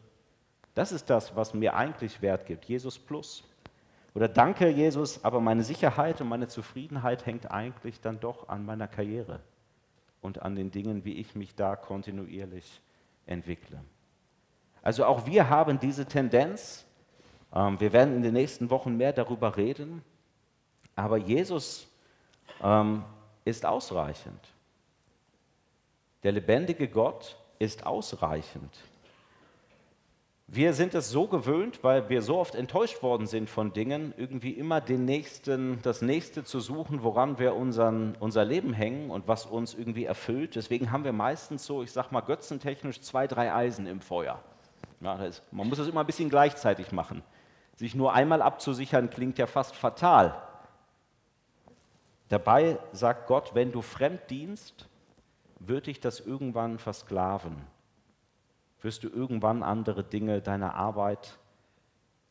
Das 0.73 0.91
ist 0.91 1.09
das, 1.09 1.35
was 1.35 1.53
mir 1.53 1.75
eigentlich 1.75 2.21
Wert 2.21 2.45
gibt. 2.45 2.65
Jesus 2.65 2.97
plus. 2.97 3.43
Oder 4.13 4.27
danke, 4.27 4.69
Jesus, 4.69 5.23
aber 5.23 5.39
meine 5.39 5.63
Sicherheit 5.63 6.19
und 6.19 6.27
meine 6.27 6.47
Zufriedenheit 6.47 7.25
hängt 7.25 7.49
eigentlich 7.49 8.01
dann 8.01 8.19
doch 8.19 8.49
an 8.49 8.65
meiner 8.65 8.87
Karriere 8.87 9.39
und 10.19 10.41
an 10.41 10.55
den 10.55 10.69
Dingen, 10.71 11.05
wie 11.05 11.13
ich 11.13 11.35
mich 11.35 11.55
da 11.55 11.75
kontinuierlich 11.75 12.81
entwickle. 13.25 13.81
Also 14.81 15.05
auch 15.05 15.25
wir 15.25 15.49
haben 15.49 15.79
diese 15.79 16.05
Tendenz. 16.05 16.85
Ähm, 17.53 17.79
wir 17.79 17.93
werden 17.93 18.15
in 18.15 18.21
den 18.21 18.33
nächsten 18.33 18.69
Wochen 18.69 18.97
mehr 18.97 19.13
darüber 19.13 19.55
reden. 19.55 20.01
Aber 20.95 21.17
Jesus 21.17 21.87
ähm, 22.61 23.03
ist 23.45 23.65
ausreichend. 23.65 24.47
Der 26.23 26.31
lebendige 26.33 26.87
Gott 26.87 27.37
ist 27.59 27.85
ausreichend. 27.85 28.77
Wir 30.53 30.73
sind 30.73 30.95
es 30.95 31.09
so 31.09 31.27
gewöhnt, 31.27 31.81
weil 31.81 32.09
wir 32.09 32.21
so 32.21 32.37
oft 32.37 32.55
enttäuscht 32.55 33.01
worden 33.01 33.25
sind 33.25 33.49
von 33.49 33.71
Dingen, 33.71 34.13
irgendwie 34.17 34.51
immer 34.51 34.81
den 34.81 35.05
nächsten, 35.05 35.81
das 35.81 36.01
Nächste 36.01 36.43
zu 36.43 36.59
suchen, 36.59 37.03
woran 37.03 37.39
wir 37.39 37.55
unseren, 37.55 38.17
unser 38.19 38.43
Leben 38.43 38.73
hängen 38.73 39.11
und 39.11 39.29
was 39.29 39.45
uns 39.45 39.73
irgendwie 39.73 40.03
erfüllt. 40.03 40.57
Deswegen 40.57 40.91
haben 40.91 41.05
wir 41.05 41.13
meistens 41.13 41.65
so, 41.65 41.83
ich 41.83 41.93
sag 41.93 42.11
mal, 42.11 42.19
götzentechnisch 42.19 42.99
zwei, 42.99 43.27
drei 43.27 43.53
Eisen 43.53 43.87
im 43.87 44.01
Feuer. 44.01 44.41
Ja, 44.99 45.23
ist, 45.23 45.41
man 45.53 45.69
muss 45.69 45.77
das 45.77 45.87
immer 45.87 46.01
ein 46.01 46.05
bisschen 46.05 46.29
gleichzeitig 46.29 46.91
machen. 46.91 47.23
Sich 47.77 47.95
nur 47.95 48.11
einmal 48.11 48.41
abzusichern 48.41 49.09
klingt 49.09 49.37
ja 49.37 49.47
fast 49.47 49.73
fatal. 49.73 50.35
Dabei 52.27 52.77
sagt 52.91 53.27
Gott, 53.27 53.55
wenn 53.55 53.71
du 53.71 53.81
fremd 53.81 54.29
dienst, 54.29 54.89
wird 55.59 55.87
dich 55.87 56.01
das 56.01 56.19
irgendwann 56.19 56.77
versklaven. 56.77 57.55
Wirst 58.81 59.03
du 59.03 59.09
irgendwann 59.09 59.61
andere 59.61 60.03
Dinge, 60.03 60.41
deiner 60.41 60.73
Arbeit, 60.73 61.37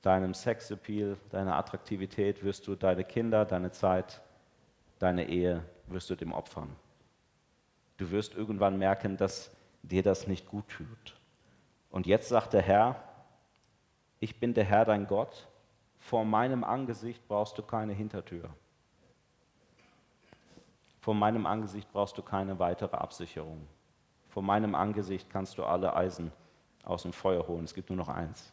deinem 0.03 0.35
Sexappeal, 0.35 1.17
deiner 1.31 1.57
Attraktivität, 1.57 2.43
wirst 2.43 2.67
du 2.67 2.75
deine 2.75 3.05
Kinder, 3.05 3.45
deine 3.45 3.71
Zeit, 3.71 4.21
deine 4.99 5.29
Ehe, 5.29 5.63
wirst 5.87 6.11
du 6.11 6.17
dem 6.17 6.33
opfern. 6.33 6.75
Du 7.99 8.11
wirst 8.11 8.35
irgendwann 8.35 8.79
merken, 8.79 9.17
dass 9.17 9.55
dir 9.83 10.03
das 10.03 10.27
nicht 10.27 10.49
gut 10.49 10.69
tut. 10.69 11.17
Und 11.91 12.07
jetzt 12.07 12.29
sagt 12.29 12.53
der 12.53 12.63
Herr, 12.63 12.97
ich 14.19 14.41
bin 14.41 14.55
der 14.55 14.65
Herr 14.65 14.85
dein 14.85 15.07
Gott, 15.07 15.49
vor 15.99 16.25
meinem 16.25 16.65
Angesicht 16.65 17.27
brauchst 17.29 17.59
du 17.59 17.63
keine 17.63 17.93
Hintertür. 17.93 18.49
Vor 21.01 21.15
meinem 21.15 21.47
Angesicht 21.47 21.91
brauchst 21.93 22.19
du 22.19 22.23
keine 22.23 22.59
weitere 22.59 22.97
Absicherung. 22.97 23.67
Vor 24.29 24.43
meinem 24.43 24.75
Angesicht 24.75 25.31
kannst 25.31 25.59
du 25.59 25.65
alle 25.65 25.95
Eisen 25.95 26.33
aus 26.83 27.03
dem 27.03 27.13
Feuer 27.13 27.47
holen. 27.47 27.65
Es 27.65 27.75
gibt 27.75 27.91
nur 27.91 27.97
noch 27.97 28.09
eins. 28.09 28.53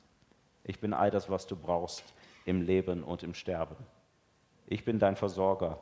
Ich 0.64 0.80
bin 0.80 0.94
all 0.94 1.12
das, 1.12 1.30
was 1.30 1.48
du 1.48 1.56
brauchst 1.56 2.04
im 2.46 2.62
Leben 2.62 3.04
und 3.04 3.24
im 3.24 3.34
Sterben. 3.34 3.76
Ich 4.68 4.84
bin 4.84 5.00
dein 5.00 5.16
Versorger. 5.16 5.80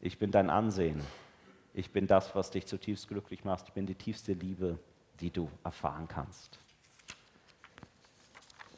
Ich 0.00 0.18
bin 0.18 0.30
dein 0.30 0.50
Ansehen. 0.50 1.00
Ich 1.72 1.90
bin 1.90 2.06
das, 2.06 2.34
was 2.34 2.50
dich 2.50 2.66
zutiefst 2.66 3.08
glücklich 3.08 3.44
macht. 3.44 3.68
Ich 3.68 3.72
bin 3.72 3.86
die 3.86 3.94
tiefste 3.94 4.32
Liebe, 4.32 4.78
die 5.20 5.30
du 5.30 5.48
erfahren 5.62 6.08
kannst. 6.08 6.58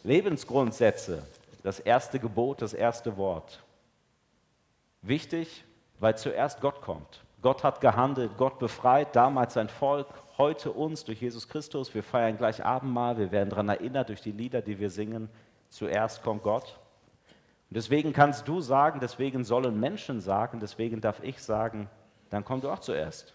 Lebensgrundsätze, 0.02 1.26
das 1.62 1.80
erste 1.80 2.20
Gebot, 2.20 2.62
das 2.62 2.74
erste 2.74 3.16
Wort. 3.16 3.62
Wichtig, 5.02 5.64
Weil 5.98 6.18
zuerst 6.18 6.60
Gott 6.60 6.82
kommt. 6.82 7.24
Gott 7.46 7.62
hat 7.62 7.80
gehandelt, 7.80 8.32
Gott 8.38 8.58
befreit 8.58 9.14
damals 9.14 9.54
sein 9.54 9.68
Volk, 9.68 10.08
heute 10.36 10.72
uns 10.72 11.04
durch 11.04 11.20
Jesus 11.20 11.46
Christus. 11.46 11.94
Wir 11.94 12.02
feiern 12.02 12.36
gleich 12.36 12.64
Abendmahl, 12.64 13.18
wir 13.18 13.30
werden 13.30 13.50
daran 13.50 13.68
erinnert 13.68 14.08
durch 14.08 14.20
die 14.20 14.32
Lieder, 14.32 14.62
die 14.62 14.80
wir 14.80 14.90
singen. 14.90 15.28
Zuerst 15.68 16.24
kommt 16.24 16.42
Gott. 16.42 16.76
Und 17.70 17.76
deswegen 17.76 18.12
kannst 18.12 18.48
du 18.48 18.60
sagen, 18.60 18.98
deswegen 18.98 19.44
sollen 19.44 19.78
Menschen 19.78 20.20
sagen, 20.20 20.58
deswegen 20.58 21.00
darf 21.00 21.22
ich 21.22 21.40
sagen, 21.40 21.88
dann 22.30 22.44
komm 22.44 22.62
du 22.62 22.68
auch 22.68 22.80
zuerst. 22.80 23.32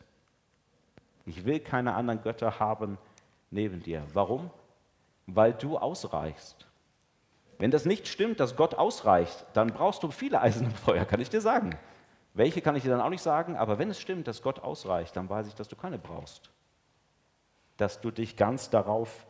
Ich 1.26 1.46
will 1.46 1.62
keine 1.62 1.94
anderen 1.94 2.22
Götter 2.22 2.60
haben 2.60 2.98
neben 3.50 3.82
dir. 3.82 4.04
Warum? 4.12 4.50
Weil 5.26 5.54
du 5.54 5.78
ausreichst. 5.78 6.68
Wenn 7.60 7.72
das 7.72 7.86
nicht 7.86 8.10
stimmt, 8.10 8.42
dass 8.42 8.58
Gott 8.58 8.76
ausreicht, 8.76 9.46
dann 9.54 9.68
brauchst 9.68 10.04
du 10.04 10.12
viele 10.12 10.42
Eisen 10.42 10.66
im 10.66 10.76
Feuer, 10.76 11.06
kann 11.06 11.22
ich 11.22 11.30
dir 11.30 11.40
sagen. 11.40 11.78
Welche 12.34 12.62
kann 12.62 12.76
ich 12.76 12.84
dir 12.84 12.90
dann 12.90 13.02
auch 13.02 13.10
nicht 13.10 13.22
sagen, 13.22 13.58
aber 13.58 13.78
wenn 13.78 13.90
es 13.90 14.00
stimmt, 14.00 14.28
dass 14.28 14.42
Gott 14.42 14.60
ausreicht, 14.60 15.16
dann 15.16 15.30
weiß 15.30 15.48
ich, 15.48 15.56
dass 15.56 15.68
du 15.68 15.76
keine 15.76 15.98
brauchst. 15.98 16.50
Dass 17.78 18.00
du 18.00 18.12
dich 18.12 18.38
ganz 18.38 18.70
darauf 18.70 19.26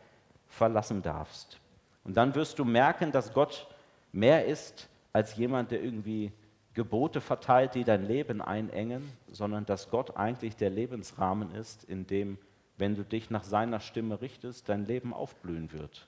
verlassen 0.48 1.02
darfst. 1.02 1.58
Und 2.04 2.16
dann 2.16 2.34
wirst 2.34 2.58
du 2.58 2.64
merken, 2.64 3.10
dass 3.10 3.32
Gott 3.32 3.66
mehr 4.12 4.46
ist 4.46 4.88
als 5.12 5.36
jemand, 5.36 5.70
der 5.70 5.82
irgendwie 5.82 6.32
Gebote 6.74 7.20
verteilt, 7.20 7.74
die 7.74 7.84
dein 7.84 8.06
Leben 8.06 8.40
einengen, 8.40 9.10
sondern 9.30 9.66
dass 9.66 9.90
Gott 9.90 10.16
eigentlich 10.16 10.56
der 10.56 10.70
Lebensrahmen 10.70 11.54
ist, 11.54 11.84
in 11.84 12.06
dem, 12.06 12.38
wenn 12.78 12.96
du 12.96 13.04
dich 13.04 13.30
nach 13.30 13.44
seiner 13.44 13.80
Stimme 13.80 14.20
richtest, 14.20 14.68
dein 14.68 14.86
Leben 14.86 15.12
aufblühen 15.12 15.72
wird. 15.72 16.06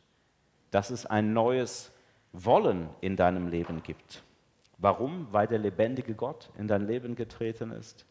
Dass 0.71 0.91
es 0.91 1.07
ein 1.07 1.33
neues 1.33 1.93
Wollen 2.33 2.89
in 3.01 3.17
deinem 3.17 3.49
Leben 3.49 3.83
gibt. 3.83 4.23
Warum? 4.85 5.29
Weil 5.31 5.47
der 5.47 5.61
lebendige 5.61 6.15
Gott 6.15 6.51
in 6.59 6.69
dein 6.69 6.87
Leben 6.87 7.17
getreten 7.17 7.71
ist, 7.71 8.05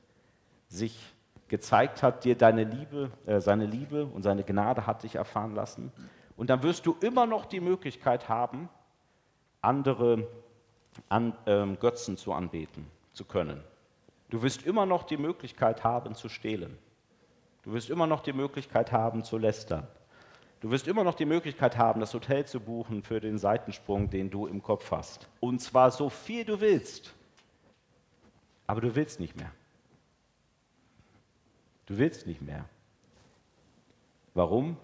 sich 0.70 1.14
gezeigt 1.48 2.02
hat, 2.02 2.24
dir 2.24 2.36
deine 2.36 2.64
Liebe, 2.64 3.12
äh, 3.28 3.40
seine 3.42 3.68
Liebe 3.68 4.08
und 4.08 4.24
seine 4.24 4.44
Gnade 4.44 4.88
hat 4.88 5.04
dich 5.04 5.14
erfahren 5.14 5.54
lassen. 5.54 5.92
Und 6.36 6.50
dann 6.50 6.64
wirst 6.64 6.88
du 6.88 6.98
immer 7.00 7.28
noch 7.28 7.46
die 7.46 7.60
Möglichkeit 7.60 8.28
haben, 8.28 8.70
andere 9.62 10.28
an, 11.10 11.38
ähm, 11.46 11.78
Götzen 11.78 12.18
zu 12.18 12.34
anbeten 12.34 12.88
zu 13.12 13.24
können. 13.24 13.64
Du 14.32 14.42
wirst 14.42 14.66
immer 14.66 14.88
noch 14.88 15.04
die 15.04 15.18
Möglichkeit 15.18 15.84
haben 15.84 16.16
zu 16.16 16.28
stehlen. 16.28 16.80
Du 17.62 17.74
wirst 17.74 17.92
immer 17.92 18.08
noch 18.08 18.22
die 18.22 18.34
Möglichkeit 18.34 18.92
haben 18.92 19.24
zu 19.24 19.38
lästern. 19.38 19.86
Du 20.64 20.72
wirst 20.72 20.88
immer 20.88 21.04
noch 21.04 21.16
die 21.16 21.26
Möglichkeit 21.26 21.78
haben, 21.78 22.00
das 22.00 22.14
Hotel 22.14 22.46
zu 22.46 22.62
buchen 22.62 23.04
für 23.04 23.20
den 23.20 23.38
Seitensprung, 23.38 24.10
den 24.10 24.30
du 24.30 24.48
im 24.48 24.64
Kopf 24.64 24.92
hast. 24.92 25.28
Und 25.42 25.60
zwar 25.60 25.92
so 25.92 26.10
viel 26.10 26.46
du 26.46 26.62
willst. 26.62 27.14
Aber 28.66 28.80
du 28.80 28.96
willst 28.96 29.20
nicht 29.20 29.36
mehr. 29.36 29.52
Du 31.86 31.98
willst 31.98 32.28
nicht 32.28 32.42
mehr. 32.42 32.64
Warum? 34.34 34.78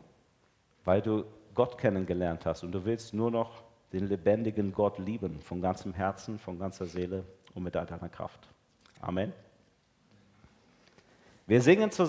Weil 0.83 1.01
du 1.01 1.23
Gott 1.55 1.77
kennengelernt 1.77 2.45
hast 2.45 2.65
und 2.65 2.73
du 2.73 2.83
willst 2.83 3.13
nur 3.13 3.31
noch 3.31 3.63
den 3.93 4.05
lebendigen 4.05 4.73
Gott 4.73 4.99
lieben, 4.99 5.39
von 5.39 5.61
ganzem 5.61 5.93
Herzen, 5.93 6.39
von 6.39 6.59
ganzer 6.59 6.87
Seele 6.87 7.23
und 7.53 7.63
mit 7.63 7.77
all 7.77 7.85
deiner 7.85 8.09
Kraft. 8.09 8.49
Amen. 8.99 9.31
Wir 11.47 11.61
singen 11.61 11.89
zusammen. 11.89 12.07